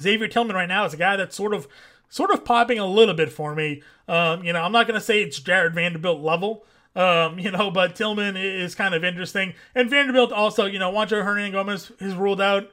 Xavier 0.00 0.28
Tillman 0.28 0.56
right 0.56 0.68
now 0.68 0.86
is 0.86 0.94
a 0.94 0.96
guy 0.96 1.16
that's 1.16 1.36
sort 1.36 1.52
of 1.52 1.68
sort 2.08 2.30
of 2.30 2.44
popping 2.44 2.78
a 2.78 2.86
little 2.86 3.14
bit 3.14 3.32
for 3.32 3.54
me. 3.54 3.82
Um, 4.08 4.44
you 4.44 4.52
know, 4.52 4.62
I'm 4.62 4.72
not 4.72 4.86
going 4.86 4.98
to 4.98 5.04
say 5.04 5.22
it's 5.22 5.40
Jarred 5.40 5.74
Vanderbilt 5.74 6.20
level, 6.20 6.64
um, 6.94 7.38
you 7.38 7.50
know, 7.50 7.70
but 7.70 7.96
Tillman 7.96 8.36
is 8.36 8.74
kind 8.74 8.94
of 8.94 9.04
interesting. 9.04 9.54
And 9.74 9.90
Vanderbilt 9.90 10.32
also, 10.32 10.66
you 10.66 10.78
know, 10.78 10.90
Juancho 10.92 11.24
Hernangomez 11.24 11.90
is 12.00 12.14
ruled 12.14 12.40
out. 12.40 12.70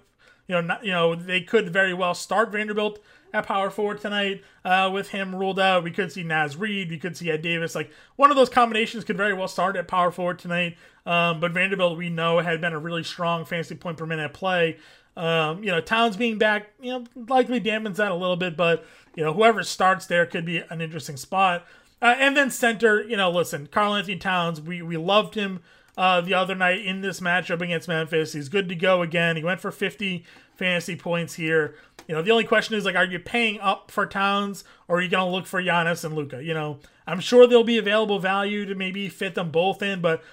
You 0.48 0.56
know, 0.56 0.62
not, 0.62 0.86
you 0.86 0.92
know, 0.92 1.16
they 1.16 1.42
could 1.42 1.72
very 1.72 1.94
well 1.94 2.14
start 2.14 2.52
Vanderbilt 2.52 3.00
at 3.34 3.48
power 3.48 3.70
forward 3.70 4.00
tonight 4.00 4.44
uh, 4.64 4.90
with 4.94 5.10
him 5.10 5.36
ruled 5.36 5.60
out. 5.60 5.84
We 5.84 5.92
could 5.92 6.12
see 6.12 6.24
Naz 6.24 6.56
Reid. 6.56 6.90
We 6.90 7.00
could 7.00 7.18
see 7.18 7.32
Ed 7.32 7.42
Davis. 7.42 7.76
Like 7.76 7.92
one 8.16 8.30
of 8.30 8.38
those 8.38 8.50
combinations 8.50 9.04
could 9.04 9.18
very 9.18 9.34
well 9.34 9.48
start 9.48 9.76
at 9.76 9.88
power 9.88 10.12
forward 10.12 10.40
tonight. 10.40 10.78
Um, 11.06 11.40
but 11.40 11.52
Vanderbilt, 11.52 11.98
we 11.98 12.10
know, 12.10 12.40
had 12.40 12.62
been 12.62 12.74
a 12.74 12.80
really 12.80 13.04
strong 13.04 13.46
fantasy 13.46 13.76
point 13.76 13.98
per 13.98 14.06
minute 14.06 14.34
play. 14.34 14.78
Um, 15.16 15.64
you 15.64 15.72
know, 15.72 15.80
Towns 15.80 16.18
being 16.18 16.38
back, 16.38 16.70
you 16.82 16.92
know, 16.92 17.06
likely 17.28 17.62
dampens 17.62 17.98
that 17.98 18.12
a 18.12 18.16
little 18.16 18.36
bit, 18.36 18.58
but 18.58 18.86
you 19.16 19.24
know, 19.24 19.34
whoever 19.34 19.64
starts 19.64 20.06
there 20.06 20.26
could 20.26 20.46
be 20.46 20.58
an 20.58 20.82
interesting 20.82 21.18
spot. 21.18 21.66
Uh, 22.02 22.16
and 22.18 22.36
then 22.36 22.50
center, 22.50 23.02
you 23.04 23.16
know, 23.16 23.30
listen, 23.30 23.68
Karl-Anthony 23.68 24.18
Towns, 24.18 24.60
we 24.60 24.82
we 24.82 24.98
loved 24.98 25.36
him 25.36 25.62
uh, 25.98 26.22
the 26.22 26.34
other 26.34 26.56
night 26.56 26.86
in 26.86 27.02
this 27.02 27.20
matchup 27.20 27.62
against 27.62 27.88
Memphis. 27.88 28.34
He's 28.34 28.50
good 28.50 28.68
to 28.70 28.76
go 28.76 29.02
again. 29.02 29.38
He 29.38 29.44
went 29.44 29.62
for 29.62 29.72
50 29.72 30.26
fantasy 30.56 30.96
points 30.96 31.36
here. 31.36 31.76
You 32.08 32.16
know, 32.16 32.22
the 32.22 32.32
only 32.32 32.44
question 32.44 32.76
is 32.76 32.86
like, 32.86 32.96
are 32.96 33.06
you 33.06 33.20
paying 33.20 33.60
up 33.60 33.92
for 33.92 34.06
Towns 34.06 34.64
or 34.88 34.98
are 34.98 35.02
you 35.02 35.10
going 35.10 35.26
to 35.26 35.32
look 35.32 35.46
for 35.46 35.62
Giannis 35.62 36.04
and 36.04 36.16
Luca? 36.16 36.44
You 36.44 36.54
know, 36.54 36.80
I'm 37.08 37.20
sure 37.20 37.48
there'll 37.48 37.64
be 37.64 37.78
available 37.78 38.20
value 38.20 38.66
to 38.66 38.76
maybe 38.76 39.08
fit 39.10 39.36
them 39.36 39.52
both 39.52 39.82
in, 39.82 40.02
but 40.02 40.24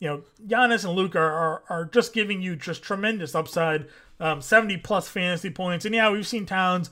you 0.00 0.08
know, 0.08 0.22
Giannis 0.46 0.84
and 0.84 0.94
Luka 0.94 1.18
are, 1.18 1.32
are, 1.32 1.62
are 1.68 1.84
just 1.84 2.12
giving 2.12 2.42
you 2.42 2.56
just 2.56 2.82
tremendous 2.82 3.34
upside, 3.34 3.86
um, 4.18 4.40
70 4.40 4.78
plus 4.78 5.08
fantasy 5.08 5.50
points. 5.50 5.84
And 5.84 5.94
yeah, 5.94 6.10
we've 6.10 6.26
seen 6.26 6.46
Towns, 6.46 6.90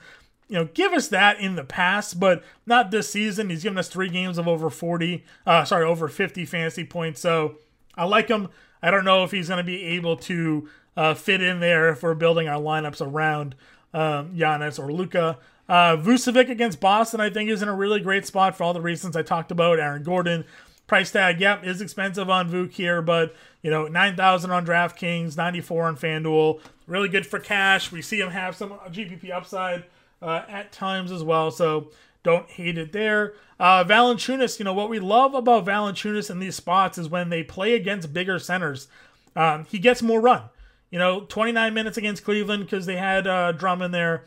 you 0.49 0.57
know, 0.57 0.67
give 0.67 0.93
us 0.93 1.09
that 1.09 1.41
in 1.41 1.57
the 1.57 1.65
past, 1.65 2.21
but 2.21 2.45
not 2.67 2.91
this 2.91 3.11
season. 3.11 3.51
He's 3.51 3.63
given 3.63 3.79
us 3.79 3.89
three 3.89 4.11
games 4.11 4.39
of 4.39 4.47
over 4.47 4.71
40, 4.71 5.25
uh, 5.47 5.65
sorry, 5.65 5.85
over 5.85 6.07
50 6.09 6.45
fantasy 6.45 6.85
points. 6.85 7.21
So 7.21 7.57
I 7.97 8.05
like 8.05 8.29
him. 8.29 8.49
I 8.83 8.91
don't 8.91 9.05
know 9.05 9.25
if 9.25 9.31
he's 9.31 9.49
going 9.49 9.59
to 9.59 9.65
be 9.65 9.83
able 9.85 10.17
to 10.17 10.69
uh, 10.97 11.15
fit 11.15 11.43
in 11.43 11.61
there 11.61 11.91
if 11.91 12.03
we're 12.03 12.15
building 12.15 12.47
our 12.47 12.61
lineups 12.61 13.05
around 13.05 13.55
um, 13.95 14.37
Giannis 14.37 14.79
or 14.79 14.93
Luka. 14.93 15.39
Uh, 15.69 15.97
Vucevic 15.97 16.49
against 16.49 16.81
Boston, 16.81 17.21
I 17.21 17.31
think, 17.31 17.51
is 17.51 17.61
in 17.61 17.69
a 17.69 17.75
really 17.75 18.01
great 18.01 18.27
spot 18.27 18.57
for 18.57 18.65
all 18.65 18.73
the 18.73 18.81
reasons 18.81 19.17
I 19.17 19.23
talked 19.23 19.51
about. 19.51 19.79
Aaron 19.79 20.03
Gordon, 20.03 20.45
price 20.89 21.13
tag, 21.13 21.41
yep, 21.41 21.65
is 21.65 21.81
expensive 21.81 22.29
on 22.29 22.51
Vuk 22.51 22.73
here, 22.73 23.01
but 23.01 23.37
you 23.63 23.71
know, 23.71 23.87
nine 23.87 24.17
thousand 24.17 24.51
on 24.51 24.67
DraftKings, 24.67 25.37
ninety 25.37 25.61
four 25.61 25.87
on 25.87 25.97
FanDuel, 25.97 26.61
really 26.89 27.09
good 27.09 27.27
for 27.27 27.39
cash. 27.39 27.93
We 27.93 28.03
see 28.03 28.19
him 28.19 28.31
have 28.31 28.57
some 28.57 28.71
GPP 28.71 29.31
upside 29.31 29.85
uh, 30.21 30.43
at 30.49 30.73
times 30.73 31.13
as 31.13 31.23
well, 31.23 31.53
so 31.53 31.91
don't 32.25 32.49
hate 32.49 32.77
it 32.77 32.93
there. 32.93 33.35
Uh, 33.61 33.85
Valanciunas, 33.85 34.59
you 34.59 34.65
know 34.65 34.73
what 34.73 34.91
we 34.91 34.99
love 34.99 35.35
about 35.35 35.67
Valanciunas 35.67 36.31
in 36.31 36.41
these 36.41 36.57
spots 36.57 36.99
is 36.99 37.09
when 37.09 37.29
they 37.29 37.45
play 37.45 37.75
against 37.75 38.13
bigger 38.13 38.39
centers, 38.39 38.89
um, 39.37 39.67
he 39.67 39.79
gets 39.79 40.03
more 40.03 40.21
run. 40.21 40.45
You 40.91 40.99
know, 40.99 41.21
29 41.21 41.75
minutes 41.75 41.99
against 41.99 42.25
Cleveland 42.25 42.65
because 42.65 42.87
they 42.87 42.97
had 42.97 43.27
uh, 43.27 43.53
Drummond 43.53 43.93
there. 43.93 44.25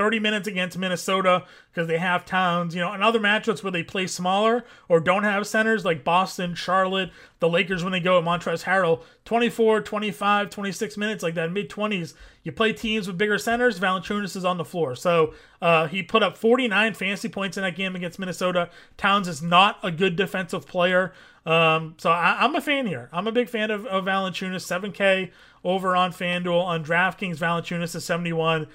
30 0.00 0.18
minutes 0.18 0.48
against 0.48 0.78
Minnesota 0.78 1.44
because 1.70 1.86
they 1.86 1.98
have 1.98 2.24
Towns, 2.24 2.74
you 2.74 2.80
know, 2.80 2.90
and 2.90 3.02
other 3.02 3.20
matchups 3.20 3.62
where 3.62 3.70
they 3.70 3.82
play 3.82 4.06
smaller 4.06 4.64
or 4.88 4.98
don't 4.98 5.24
have 5.24 5.46
centers 5.46 5.84
like 5.84 6.04
Boston, 6.04 6.54
Charlotte, 6.54 7.10
the 7.38 7.50
Lakers 7.50 7.84
when 7.84 7.92
they 7.92 8.00
go 8.00 8.18
at 8.18 8.24
Montrezl 8.24 8.64
Harrell, 8.64 9.02
24, 9.26 9.82
25, 9.82 10.48
26 10.48 10.96
minutes, 10.96 11.22
like 11.22 11.34
that 11.34 11.52
mid 11.52 11.68
20s. 11.68 12.14
You 12.42 12.50
play 12.50 12.72
teams 12.72 13.06
with 13.06 13.18
bigger 13.18 13.36
centers, 13.36 13.78
Valanciunas 13.78 14.36
is 14.36 14.44
on 14.46 14.56
the 14.56 14.64
floor. 14.64 14.96
So 14.96 15.34
uh, 15.60 15.86
he 15.86 16.02
put 16.02 16.22
up 16.22 16.38
49 16.38 16.94
fantasy 16.94 17.28
points 17.28 17.58
in 17.58 17.62
that 17.62 17.76
game 17.76 17.94
against 17.94 18.18
Minnesota. 18.18 18.70
Towns 18.96 19.28
is 19.28 19.42
not 19.42 19.80
a 19.82 19.90
good 19.90 20.16
defensive 20.16 20.66
player. 20.66 21.12
Um, 21.44 21.94
so 21.98 22.10
I, 22.10 22.42
am 22.44 22.54
a 22.54 22.60
fan 22.62 22.86
here. 22.86 23.08
I'm 23.12 23.26
a 23.26 23.32
big 23.32 23.48
fan 23.48 23.70
of, 23.70 23.84
of 23.86 24.04
Valanciunas. 24.04 24.64
7K 24.64 25.30
over 25.64 25.96
on 25.96 26.12
FanDuel. 26.12 26.62
On 26.62 26.84
DraftKings, 26.84 27.38
Valanciunas 27.38 27.94
is 27.94 28.04
71. 28.04 28.66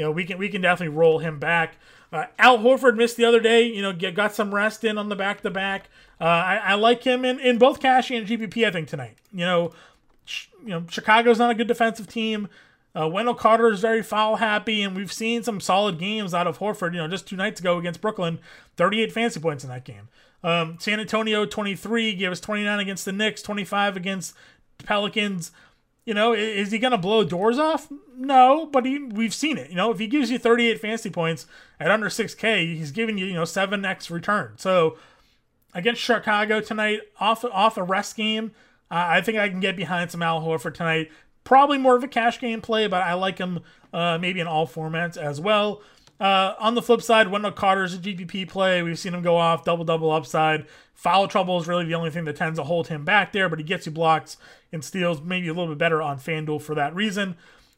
You 0.00 0.06
know, 0.06 0.12
we 0.12 0.24
can 0.24 0.38
we 0.38 0.48
can 0.48 0.62
definitely 0.62 0.96
roll 0.96 1.18
him 1.18 1.38
back. 1.38 1.76
Uh, 2.10 2.24
Al 2.38 2.56
Horford 2.56 2.96
missed 2.96 3.18
the 3.18 3.26
other 3.26 3.38
day. 3.38 3.66
You 3.66 3.82
know, 3.82 3.92
get, 3.92 4.14
got 4.14 4.34
some 4.34 4.54
rest 4.54 4.82
in 4.82 4.96
on 4.96 5.10
the 5.10 5.14
back 5.14 5.42
to 5.42 5.50
back. 5.50 5.90
I, 6.18 6.74
like 6.74 7.04
him 7.04 7.22
in, 7.22 7.38
in 7.38 7.58
both 7.58 7.80
cash 7.80 8.10
and 8.10 8.26
GPP. 8.26 8.66
I 8.66 8.70
think 8.70 8.88
tonight. 8.88 9.18
You 9.30 9.44
know, 9.44 9.72
you 10.62 10.70
know 10.70 10.86
Chicago's 10.88 11.38
not 11.38 11.50
a 11.50 11.54
good 11.54 11.68
defensive 11.68 12.08
team. 12.08 12.48
Uh, 12.98 13.08
Wendell 13.08 13.34
Carter 13.34 13.70
is 13.70 13.80
very 13.80 14.02
foul 14.02 14.36
happy, 14.36 14.80
and 14.80 14.96
we've 14.96 15.12
seen 15.12 15.42
some 15.42 15.60
solid 15.60 15.98
games 15.98 16.32
out 16.32 16.46
of 16.46 16.60
Horford. 16.60 16.94
You 16.94 17.00
know, 17.00 17.08
just 17.08 17.28
two 17.28 17.36
nights 17.36 17.60
ago 17.60 17.76
against 17.76 18.00
Brooklyn, 18.00 18.38
38 18.78 19.12
fantasy 19.12 19.38
points 19.38 19.64
in 19.64 19.68
that 19.68 19.84
game. 19.84 20.08
Um, 20.42 20.78
San 20.80 20.98
Antonio 20.98 21.44
23 21.44 22.14
gave 22.14 22.32
us 22.32 22.40
29 22.40 22.80
against 22.80 23.04
the 23.04 23.12
Knicks, 23.12 23.42
25 23.42 23.98
against 23.98 24.34
Pelicans. 24.78 25.52
You 26.04 26.14
know, 26.14 26.32
is 26.32 26.70
he 26.72 26.78
going 26.78 26.92
to 26.92 26.98
blow 26.98 27.24
doors 27.24 27.58
off? 27.58 27.88
No, 28.16 28.66
but 28.66 28.86
he, 28.86 28.98
we've 28.98 29.34
seen 29.34 29.58
it. 29.58 29.70
You 29.70 29.76
know, 29.76 29.90
if 29.90 29.98
he 29.98 30.06
gives 30.06 30.30
you 30.30 30.38
38 30.38 30.80
fantasy 30.80 31.10
points 31.10 31.46
at 31.78 31.90
under 31.90 32.08
6K, 32.08 32.74
he's 32.74 32.90
giving 32.90 33.18
you, 33.18 33.26
you 33.26 33.34
know, 33.34 33.42
7x 33.42 34.10
return. 34.10 34.54
So 34.56 34.96
against 35.74 36.00
Chicago 36.00 36.60
tonight, 36.60 37.00
off 37.18 37.44
off 37.44 37.76
a 37.76 37.82
rest 37.82 38.16
game, 38.16 38.52
uh, 38.90 39.06
I 39.08 39.20
think 39.20 39.38
I 39.38 39.48
can 39.48 39.60
get 39.60 39.76
behind 39.76 40.10
some 40.10 40.22
Al 40.22 40.40
Horford 40.40 40.74
tonight. 40.74 41.10
Probably 41.44 41.78
more 41.78 41.96
of 41.96 42.04
a 42.04 42.08
cash 42.08 42.40
game 42.40 42.60
play, 42.60 42.86
but 42.86 43.02
I 43.02 43.14
like 43.14 43.38
him 43.38 43.60
uh, 43.92 44.18
maybe 44.18 44.40
in 44.40 44.46
all 44.46 44.66
formats 44.66 45.16
as 45.16 45.40
well. 45.40 45.82
Uh, 46.20 46.54
on 46.58 46.74
the 46.74 46.82
flip 46.82 47.00
side, 47.00 47.28
Wendell 47.28 47.52
Carter's 47.52 47.94
a 47.94 47.98
GPP 47.98 48.46
play. 48.46 48.82
We've 48.82 48.98
seen 48.98 49.14
him 49.14 49.22
go 49.22 49.38
off 49.38 49.64
double 49.64 49.84
double 49.84 50.10
upside. 50.10 50.66
Foul 50.94 51.26
trouble 51.28 51.58
is 51.58 51.66
really 51.66 51.86
the 51.86 51.94
only 51.94 52.10
thing 52.10 52.26
that 52.26 52.36
tends 52.36 52.58
to 52.58 52.64
hold 52.64 52.88
him 52.88 53.06
back 53.06 53.32
there, 53.32 53.48
but 53.48 53.58
he 53.58 53.64
gets 53.64 53.86
you 53.86 53.92
blocks 53.92 54.36
and 54.70 54.84
steals 54.84 55.22
maybe 55.22 55.48
a 55.48 55.54
little 55.54 55.68
bit 55.68 55.78
better 55.78 56.02
on 56.02 56.18
FanDuel 56.18 56.60
for 56.60 56.74
that 56.74 56.94
reason. 56.94 57.36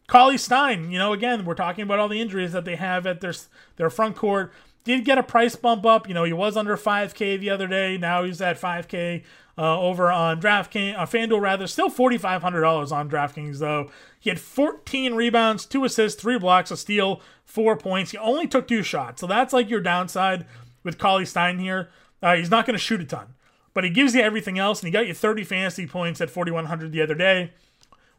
Cauley 0.09 0.37
Stein, 0.37 0.90
you 0.90 0.98
know, 0.98 1.12
again, 1.12 1.44
we're 1.44 1.55
talking 1.55 1.85
about 1.85 2.00
all 2.00 2.09
the 2.09 2.20
injuries 2.20 2.50
that 2.50 2.64
they 2.64 2.74
have 2.74 3.07
at 3.07 3.20
their 3.20 3.33
their 3.76 3.90
front 3.90 4.16
court. 4.16 4.52
Did 4.85 5.05
get 5.05 5.18
a 5.18 5.22
price 5.22 5.55
bump 5.55 5.87
up. 5.87 6.09
You 6.09 6.14
know, 6.14 6.24
he 6.24 6.33
was 6.33 6.57
under 6.57 6.76
5K 6.76 7.38
the 7.38 7.50
other 7.50 7.68
day. 7.68 7.96
Now 7.96 8.24
he's 8.24 8.40
at 8.40 8.61
5K 8.61 9.22
uh, 9.59 9.81
over 9.81 10.11
on 10.11 10.41
DraftKings, 10.41 10.99
uh, 10.99 11.07
FanDuel 11.07 11.41
rather. 11.41 11.67
Still 11.67 11.91
$4,500 11.91 12.93
on 12.93 13.11
DraftKings 13.11 13.59
though. 13.59 13.91
He 14.19 14.31
had 14.31 14.41
14 14.41 15.15
rebounds, 15.15 15.67
two 15.67 15.85
assists, 15.85 16.21
three 16.21 16.38
blocks, 16.38 16.71
a 16.71 16.77
steal, 16.77 17.21
four 17.45 17.77
points. 17.77 18.12
He 18.12 18.19
only 18.19 18.47
took 18.47 18.69
two 18.69 18.83
shots, 18.83 19.21
so 19.21 19.27
that's 19.27 19.53
like 19.53 19.69
your 19.69 19.81
downside 19.81 20.47
with 20.85 20.99
Cauley 20.99 21.25
Stein 21.25 21.59
here. 21.59 21.91
Uh, 22.23 22.37
he's 22.37 22.51
not 22.51 22.67
going 22.67 22.75
to 22.75 22.79
shoot 22.79 23.01
a 23.01 23.05
ton, 23.05 23.35
but 23.75 23.85
he 23.85 23.91
gives 23.91 24.15
you 24.15 24.23
everything 24.23 24.59
else, 24.59 24.81
and 24.81 24.87
he 24.87 24.93
got 24.93 25.09
you 25.09 25.15
30 25.15 25.45
fantasy 25.45 25.87
points 25.87 26.21
at 26.21 26.31
4,100 26.31 26.93
the 26.93 27.03
other 27.03 27.15
day. 27.15 27.53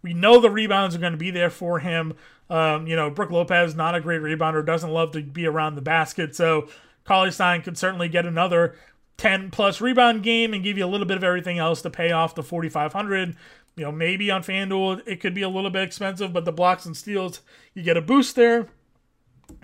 We 0.01 0.13
know 0.13 0.41
the 0.41 0.51
rebounds 0.51 0.95
are 0.95 0.99
going 0.99 1.13
to 1.13 1.17
be 1.17 1.31
there 1.31 1.49
for 1.49 1.79
him. 1.79 2.13
Um, 2.49 2.85
you 2.85 2.95
know, 2.95 3.09
Brook 3.09 3.31
Lopez, 3.31 3.73
not 3.73 3.95
a 3.95 4.01
great 4.01 4.21
rebounder, 4.21 4.65
doesn't 4.65 4.91
love 4.91 5.11
to 5.13 5.23
be 5.23 5.47
around 5.47 5.75
the 5.75 5.81
basket. 5.81 6.35
So 6.35 6.67
Cauley 7.05 7.31
Stein 7.31 7.61
could 7.61 7.77
certainly 7.77 8.09
get 8.09 8.25
another 8.25 8.75
10 9.17 9.51
plus 9.51 9.81
rebound 9.81 10.23
game 10.23 10.53
and 10.53 10.63
give 10.63 10.77
you 10.77 10.85
a 10.85 10.87
little 10.87 11.07
bit 11.07 11.17
of 11.17 11.23
everything 11.23 11.59
else 11.59 11.81
to 11.81 11.89
pay 11.89 12.11
off 12.11 12.35
the 12.35 12.43
4,500. 12.43 13.35
You 13.75 13.83
know, 13.85 13.91
maybe 13.91 14.29
on 14.29 14.43
FanDuel 14.43 15.01
it 15.05 15.19
could 15.19 15.33
be 15.33 15.41
a 15.41 15.49
little 15.49 15.69
bit 15.69 15.83
expensive, 15.83 16.33
but 16.33 16.45
the 16.45 16.51
blocks 16.51 16.85
and 16.85 16.95
steals, 16.95 17.41
you 17.73 17.83
get 17.83 17.97
a 17.97 18.01
boost 18.01 18.35
there. 18.35 18.67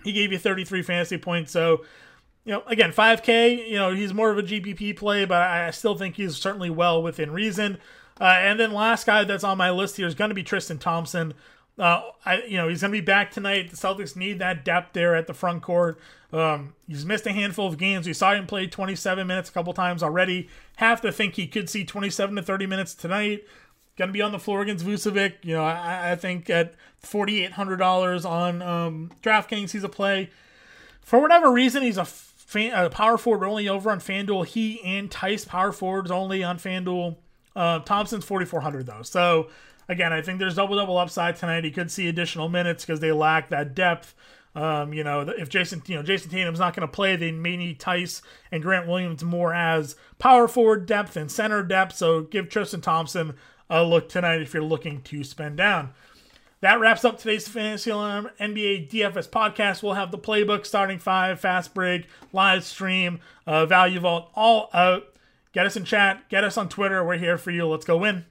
He 0.03 0.11
gave 0.11 0.31
you 0.31 0.37
33 0.37 0.81
fantasy 0.83 1.17
points. 1.17 1.51
So 1.51 1.83
you 2.45 2.53
know, 2.53 2.63
again, 2.67 2.91
5K, 2.91 3.67
you 3.69 3.75
know, 3.75 3.93
he's 3.93 4.13
more 4.13 4.31
of 4.31 4.37
a 4.37 4.43
GPP 4.43 4.97
play, 4.97 5.25
but 5.25 5.41
I 5.41 5.69
still 5.71 5.95
think 5.95 6.15
he's 6.15 6.35
certainly 6.37 6.69
well 6.69 7.03
within 7.03 7.31
reason. 7.31 7.77
Uh, 8.19 8.23
and 8.23 8.59
then 8.59 8.73
last 8.73 9.05
guy 9.05 9.23
that's 9.23 9.43
on 9.43 9.57
my 9.57 9.71
list 9.71 9.97
here 9.97 10.07
is 10.07 10.15
going 10.15 10.29
to 10.29 10.35
be 10.35 10.43
Tristan 10.43 10.77
Thompson. 10.77 11.33
Uh, 11.77 12.01
I, 12.25 12.41
you 12.43 12.57
know, 12.57 12.67
he's 12.67 12.81
going 12.81 12.91
to 12.91 12.97
be 12.97 13.05
back 13.05 13.31
tonight. 13.31 13.69
The 13.69 13.77
Celtics 13.77 14.15
need 14.15 14.39
that 14.39 14.65
depth 14.65 14.93
there 14.93 15.15
at 15.15 15.27
the 15.27 15.33
front 15.33 15.61
court. 15.61 15.99
Um, 16.31 16.73
he's 16.87 17.05
missed 17.05 17.25
a 17.25 17.31
handful 17.31 17.67
of 17.67 17.77
games. 17.77 18.05
We 18.05 18.13
saw 18.13 18.33
him 18.33 18.45
play 18.45 18.67
27 18.67 19.25
minutes 19.25 19.49
a 19.49 19.51
couple 19.53 19.73
times 19.73 20.03
already. 20.03 20.47
Have 20.77 21.01
to 21.01 21.11
think 21.11 21.35
he 21.35 21.47
could 21.47 21.69
see 21.69 21.83
27 21.83 22.35
to 22.35 22.41
30 22.41 22.67
minutes 22.67 22.93
tonight. 22.93 23.43
Going 23.97 24.09
to 24.09 24.13
be 24.13 24.21
on 24.21 24.31
the 24.31 24.39
floor 24.39 24.61
against 24.61 24.85
Vucevic. 24.85 25.35
You 25.43 25.55
know, 25.55 25.63
I, 25.63 26.11
I 26.11 26.15
think 26.15 26.49
at 26.49 26.75
$4,800 27.03 28.25
on 28.25 28.61
um, 28.61 29.11
DraftKings, 29.21 29.71
he's 29.71 29.83
a 29.83 29.89
play. 29.89 30.29
for 31.01 31.19
whatever 31.19 31.51
reason, 31.51 31.83
he's 31.83 31.97
a, 31.97 32.05
fan, 32.05 32.73
a 32.73 32.89
power 32.89 33.17
forward 33.17 33.45
only 33.45 33.67
over 33.67 33.89
on 33.89 33.99
FanDuel. 33.99 34.45
He 34.45 34.81
and 34.83 35.09
Theis 35.09 35.47
power 35.47 35.71
forwards 35.71 36.11
only 36.11 36.43
on 36.43 36.57
FanDuel. 36.57 37.17
Uh, 37.55 37.79
Thompson's 37.79 38.23
4,400 38.23 38.85
though. 38.85 39.01
So 39.01 39.49
again, 39.89 40.13
I 40.13 40.21
think 40.21 40.39
there's 40.39 40.55
double 40.55 40.77
double 40.77 40.97
upside 40.97 41.35
tonight. 41.35 41.63
He 41.63 41.71
could 41.71 41.91
see 41.91 42.07
additional 42.07 42.47
minutes 42.47 42.85
because 42.85 42.99
they 42.99 43.11
lack 43.11 43.49
that 43.49 43.75
depth. 43.75 44.15
Um, 44.55 44.93
you 44.93 45.03
know, 45.03 45.21
if 45.21 45.49
Jayson, 45.49 45.87
you 45.87 45.95
know, 45.95 46.03
Jayson 46.03 46.29
Tatum's 46.29 46.59
not 46.59 46.75
going 46.75 46.87
to 46.87 46.91
play, 46.91 47.15
they 47.15 47.31
may 47.31 47.55
need 47.55 47.79
Theis 47.79 48.21
and 48.51 48.63
Grant 48.63 48.87
Williams 48.87 49.23
more 49.23 49.53
as 49.53 49.95
power 50.17 50.47
forward 50.47 50.85
depth 50.85 51.15
and 51.15 51.31
center 51.31 51.63
depth. 51.63 51.95
So 51.95 52.21
give 52.21 52.49
Tristan 52.49 52.81
Thompson 52.81 53.35
a 53.69 53.83
look 53.83 54.09
tonight 54.09 54.41
if 54.41 54.53
you're 54.53 54.63
looking 54.63 55.01
to 55.03 55.23
spend 55.23 55.57
down. 55.57 55.93
That 56.61 56.79
wraps 56.81 57.05
up 57.05 57.17
today's 57.17 57.47
Fantasy 57.47 57.89
Alarm 57.89 58.31
NBA 58.37 58.89
DFS 58.89 59.29
podcast. 59.29 59.81
We'll 59.81 59.93
have 59.93 60.11
the 60.11 60.17
playbook, 60.17 60.65
starting 60.65 60.99
five, 60.99 61.39
fast 61.39 61.73
break, 61.73 62.07
live 62.33 62.65
stream, 62.65 63.21
uh, 63.47 63.65
value 63.65 64.01
vault, 64.01 64.29
all 64.35 64.69
out. 64.73 65.05
Get 65.53 65.65
us 65.65 65.77
in 65.77 65.85
chat, 65.85 66.27
get 66.27 66.43
us 66.43 66.57
on 66.57 66.67
Twitter. 66.67 67.03
We're 67.03 67.17
here 67.17 67.37
for 67.37 67.51
you. 67.51 67.65
Let's 67.65 67.85
go 67.85 67.97
win. 67.97 68.25